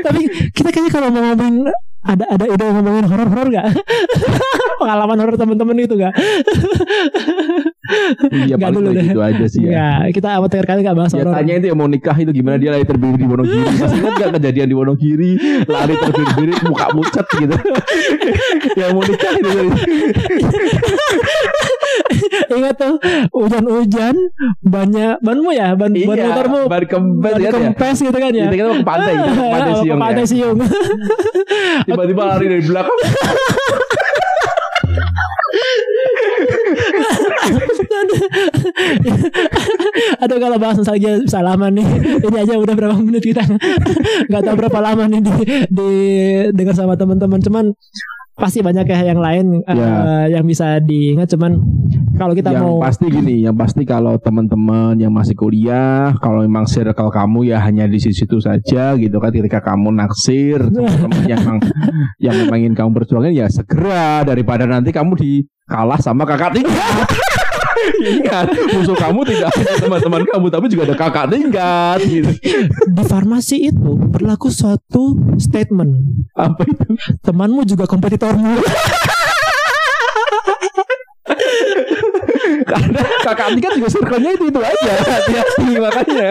Tapi 0.02 0.22
kita 0.52 0.70
kayaknya 0.70 0.92
kalau 0.92 1.08
mau 1.10 1.24
ngomongin 1.24 1.66
ada 2.02 2.26
ada 2.28 2.46
ide 2.46 2.66
ngomongin 2.68 3.06
horor 3.08 3.28
horor 3.30 3.48
nggak? 3.50 3.66
Pengalaman 4.78 5.18
horor 5.18 5.36
teman-teman 5.36 5.76
itu 5.80 5.94
nggak? 5.96 6.14
Iya 8.44 8.56
paling 8.56 8.76
dulu 8.78 8.90
deh. 8.92 9.04
gitu 9.04 9.20
aja 9.20 9.46
sih 9.46 9.62
ya. 9.64 9.72
Ya, 9.72 9.88
kita 10.10 10.28
amatir 10.34 10.64
kali 10.64 10.82
nggak 10.82 10.96
bahas 10.96 11.12
Ya 11.12 11.22
horor. 11.22 11.34
tanya 11.34 11.54
itu 11.56 11.66
yang 11.68 11.78
mau 11.78 11.88
nikah 11.88 12.16
itu 12.16 12.32
gimana? 12.32 12.56
Dia 12.56 12.70
lari 12.72 12.84
terbiri 12.84 13.16
di 13.16 13.26
Wonogiri. 13.26 13.64
Masih 13.74 13.98
ingat 13.98 14.14
gak 14.18 14.32
kejadian 14.38 14.68
di 14.68 14.76
Wonogiri? 14.76 15.32
Lari 15.64 15.94
terbiri-biri 15.96 16.54
muka 16.64 16.86
pucat 16.90 17.26
gitu. 17.34 17.56
Yang 18.74 18.90
mau 18.92 19.04
nikah 19.04 19.32
itu 19.34 19.50
Ingat 22.50 22.76
tuh 22.76 22.94
hujan-hujan 23.32 24.16
banyak 24.62 25.16
banmu 25.20 25.50
ya? 25.52 25.74
Ban 25.74 25.92
ban 25.92 26.18
Iya 26.18 26.28
motormu 26.28 26.60
Bar 26.68 26.84
kempes 26.86 27.24
ban 27.26 27.40
ya? 27.40 27.50
kempes 27.50 27.98
gitu 28.00 28.16
kan 28.16 28.32
ya. 28.32 28.48
Kita 28.48 28.56
kita 28.58 28.68
mau 28.68 28.78
ke 28.78 28.86
pantai 28.86 29.14
ke 29.14 29.32
pantai 29.32 29.72
Ke 29.72 29.80
siung 29.82 30.00
pantai 30.00 30.24
ya. 30.24 30.30
siung. 30.30 30.58
Tiba-tiba 31.84 32.24
lari 32.26 32.46
dari 32.48 32.64
belakang 32.64 32.98
Aduh 40.22 40.38
kalau 40.38 40.58
bahas 40.62 40.78
nostalgia 40.80 41.20
bisa 41.20 41.42
lama 41.42 41.68
nih. 41.70 41.86
Ini 42.22 42.38
aja 42.38 42.54
udah 42.58 42.76
berapa 42.76 42.96
menit 42.98 43.24
kita 43.26 43.44
nggak 44.30 44.42
tahu 44.44 44.56
berapa 44.58 44.80
lama 44.80 45.04
nih 45.08 45.22
di, 45.22 45.34
di 45.68 45.92
dengar 46.54 46.76
sama 46.78 46.94
teman-teman. 46.96 47.40
Cuman 47.42 47.66
pasti 48.32 48.64
banyak 48.64 48.88
ya 48.90 49.00
yang 49.14 49.20
lain 49.22 49.46
eh, 49.62 49.76
Ya. 49.76 50.40
yang 50.40 50.46
bisa 50.48 50.80
diingat. 50.82 51.30
Cuman 51.30 51.62
kalau 52.18 52.34
kita 52.34 52.54
Yang 52.54 52.64
mau 52.64 52.76
pasti 52.82 53.06
gini 53.10 53.42
Yang 53.42 53.56
pasti 53.58 53.82
kalau 53.82 54.14
teman-teman 54.22 54.94
yang 54.94 55.10
masih 55.10 55.34
kuliah 55.34 56.14
Kalau 56.22 56.46
memang 56.46 56.70
circle 56.70 57.10
kamu 57.10 57.50
ya 57.50 57.58
hanya 57.62 57.90
di 57.90 57.98
situ 57.98 58.38
saja 58.38 58.94
gitu 58.94 59.18
kan 59.18 59.34
Ketika 59.34 59.58
kamu 59.64 59.90
naksir 59.96 60.70
teman-teman 60.70 61.22
yang 61.26 61.40
memang 61.46 61.60
Yang 62.22 62.36
memang 62.46 62.58
ingin 62.62 62.76
kamu 62.78 62.90
perjuangin 62.94 63.34
ya 63.34 63.48
segera 63.50 64.22
Daripada 64.22 64.70
nanti 64.70 64.94
kamu 64.94 65.18
di 65.18 65.42
kalah 65.72 66.00
sama 66.04 66.28
kakak 66.28 66.60
tingkat 66.60 67.08
Ingat, 68.02 68.50
musuh 68.74 68.98
kamu 68.98 69.22
tidak 69.26 69.50
hanya 69.58 69.74
teman-teman 69.78 70.22
kamu, 70.26 70.46
tapi 70.50 70.66
juga 70.70 70.84
ada 70.90 70.96
kakak 70.98 71.26
tingkat. 71.34 72.00
Gitu. 72.02 72.32
di 72.98 73.04
farmasi 73.06 73.70
itu 73.74 73.98
berlaku 74.10 74.50
suatu 74.50 75.18
statement. 75.38 76.26
Apa 76.34 76.66
itu? 76.66 76.98
Temanmu 77.22 77.62
juga 77.66 77.86
kompetitormu. 77.86 78.58
Karena 82.66 83.02
kakak 83.24 83.48
tingkat 83.56 83.72
juga 83.80 83.90
circle-nya 83.90 84.32
itu 84.36 84.46
itu 84.50 84.60
aja. 84.62 84.92
Hati-hati 85.18 85.70
makanya. 85.80 86.30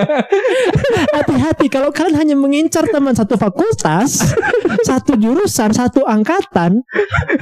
Hati-hati 1.14 1.66
kalau 1.72 1.90
kalian 1.90 2.16
hanya 2.18 2.36
mengincar 2.36 2.86
teman 2.88 3.16
satu 3.16 3.36
fakultas, 3.40 4.34
satu 4.84 5.16
jurusan, 5.16 5.70
satu 5.72 6.04
angkatan, 6.04 6.84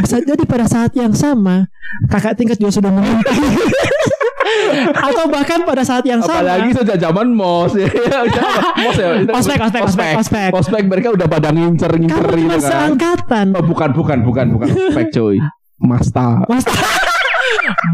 bisa 0.01 0.23
jadi 0.23 0.43
pada 0.47 0.67
saat 0.71 0.93
yang 0.95 1.13
sama 1.13 1.69
kakak 2.09 2.37
tingkat 2.37 2.57
juga 2.61 2.79
sudah 2.81 2.91
mengintai. 2.93 3.39
Atau 5.09 5.29
bahkan 5.29 5.61
pada 5.69 5.85
saat 5.85 6.05
yang 6.09 6.25
sama 6.25 6.41
Apalagi 6.41 6.73
sejak 6.73 6.97
zaman 6.97 7.37
mos 7.37 7.77
ya. 7.77 7.89
Udah, 8.27 8.53
mos 8.81 8.97
ya. 8.97 9.09
Ospek, 9.29 9.59
ospek, 9.61 9.83
ospek, 9.85 10.13
ospek. 10.17 10.51
Ospek 10.57 10.83
mereka 10.89 11.09
udah 11.13 11.29
pada 11.29 11.53
ngincer-ngincer 11.53 12.25
kamu 12.25 12.41
gitu 12.49 12.57
kan. 12.57 12.71
seangkatan. 12.73 13.47
Oh, 13.53 13.65
bukan, 13.65 13.91
bukan, 13.93 14.19
bukan, 14.25 14.47
bukan 14.57 14.69
ospek 14.73 15.07
cuy. 15.13 15.37
Masta. 15.79 16.43
Mas, 16.51 16.65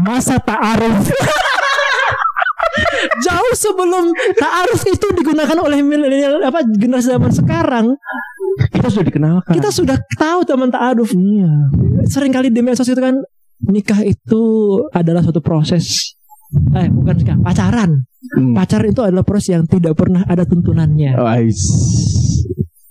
masa 0.01 0.37
ta'aruf 0.37 1.09
Jauh 3.23 3.53
sebelum 3.55 4.11
ta'aruf 4.35 4.83
itu 4.83 5.07
digunakan 5.15 5.55
oleh 5.57 5.79
milenial 5.79 6.43
apa 6.43 6.59
generasi 6.67 7.07
zaman 7.07 7.31
sekarang, 7.31 7.85
Kita 8.67 8.91
sudah 8.91 9.05
dikenalkan. 9.07 9.53
kita 9.55 9.69
sudah 9.71 9.95
tahu 10.13 10.43
teman 10.43 10.67
ta'aruf. 10.67 11.15
iya. 11.15 11.47
Seringkali 12.05 12.51
di 12.51 12.59
medsos 12.59 12.83
itu 12.85 12.99
kan 12.99 13.15
nikah 13.63 14.03
itu 14.03 14.41
adalah 14.91 15.23
suatu 15.23 15.39
proses 15.39 16.13
eh 16.75 16.91
bukan 16.91 17.15
nikah, 17.15 17.37
pacaran. 17.39 18.03
Hmm. 18.35 18.51
Pacaran 18.53 18.91
itu 18.91 19.01
adalah 19.01 19.23
proses 19.23 19.55
yang 19.55 19.63
tidak 19.65 19.95
pernah 19.95 20.27
ada 20.27 20.43
tuntunannya. 20.43 21.15
Ais. 21.15 21.59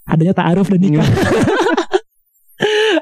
Adanya 0.04 0.32
ta'aruf 0.32 0.68
dan 0.68 0.80
nikah. 0.80 1.04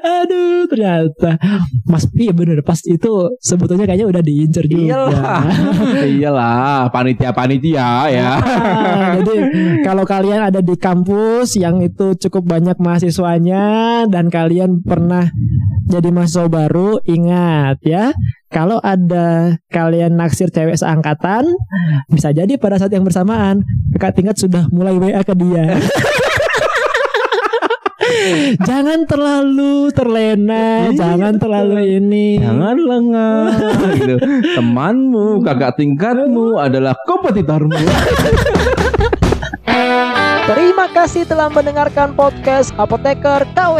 Aduh, 0.03 0.67
ternyata 0.67 1.39
Mas 1.87 2.03
Pi 2.11 2.27
bener 2.35 2.59
pas 2.59 2.75
itu 2.83 3.31
sebetulnya 3.39 3.87
kayaknya 3.87 4.11
udah 4.11 4.19
diincer 4.19 4.67
juga. 4.67 5.07
Iyalah. 5.07 5.43
Iyalah, 6.19 6.77
panitia-panitia 6.91 8.11
ya. 8.11 8.31
Ah, 8.43 9.15
jadi 9.23 9.35
kalau 9.87 10.03
kalian 10.03 10.51
ada 10.51 10.59
di 10.59 10.75
kampus 10.75 11.55
yang 11.55 11.79
itu 11.79 12.19
cukup 12.19 12.51
banyak 12.51 12.75
mahasiswanya 12.83 13.63
dan 14.11 14.27
kalian 14.27 14.83
pernah 14.83 15.31
jadi 15.87 16.11
mahasiswa 16.11 16.51
baru, 16.51 16.99
ingat 17.07 17.79
ya. 17.87 18.11
Kalau 18.51 18.77
ada 18.83 19.57
kalian 19.71 20.19
naksir 20.19 20.51
cewek 20.51 20.77
seangkatan, 20.77 21.47
bisa 22.11 22.29
jadi 22.35 22.53
pada 22.59 22.77
saat 22.77 22.93
yang 22.93 23.07
bersamaan 23.07 23.65
kakak 23.95 24.19
tingkat 24.19 24.35
sudah 24.35 24.67
mulai 24.69 24.99
WA 24.99 25.23
ke 25.23 25.33
dia. 25.33 25.73
jangan 28.69 29.05
terlalu 29.07 29.89
terlena, 29.91 30.89
Iya, 30.89 30.97
jangan 30.97 31.33
terlalu 31.39 31.99
ini. 31.99 32.39
Jangan 32.39 32.77
lengah 32.77 33.45
gitu. 33.97 34.15
Temanmu, 34.57 35.41
kakak 35.43 35.77
tingkatmu 35.79 36.57
adalah 36.59 36.95
kompetitormu. 37.07 37.75
Terima 40.43 40.91
kasih 40.91 41.23
telah 41.23 41.47
mendengarkan 41.47 42.11
podcast 42.13 42.75
Apoteker 42.75 43.47
KW. 43.55 43.77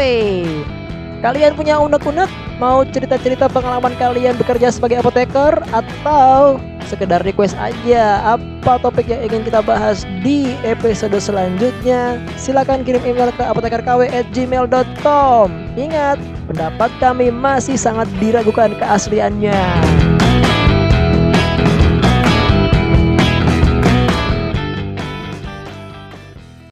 Kalian 1.24 1.56
punya 1.56 1.80
unek-unek? 1.80 2.28
Mau 2.60 2.84
cerita-cerita 2.84 3.48
pengalaman 3.48 3.96
kalian 3.96 4.36
bekerja 4.36 4.76
sebagai 4.76 5.00
apoteker? 5.00 5.56
Atau 5.72 6.60
sekedar 6.84 7.24
request 7.24 7.56
aja 7.56 8.36
apa 8.36 8.76
topik 8.84 9.08
yang 9.08 9.32
ingin 9.32 9.48
kita 9.48 9.64
bahas 9.64 10.04
di 10.20 10.52
episode 10.68 11.16
selanjutnya? 11.16 12.20
Silakan 12.36 12.84
kirim 12.84 13.08
email 13.08 13.32
ke 13.32 13.40
apotekerkw@gmail.com. 13.40 15.48
Ingat, 15.80 16.20
pendapat 16.52 16.92
kami 17.00 17.32
masih 17.32 17.80
sangat 17.80 18.12
diragukan 18.20 18.76
keasliannya. 18.76 19.64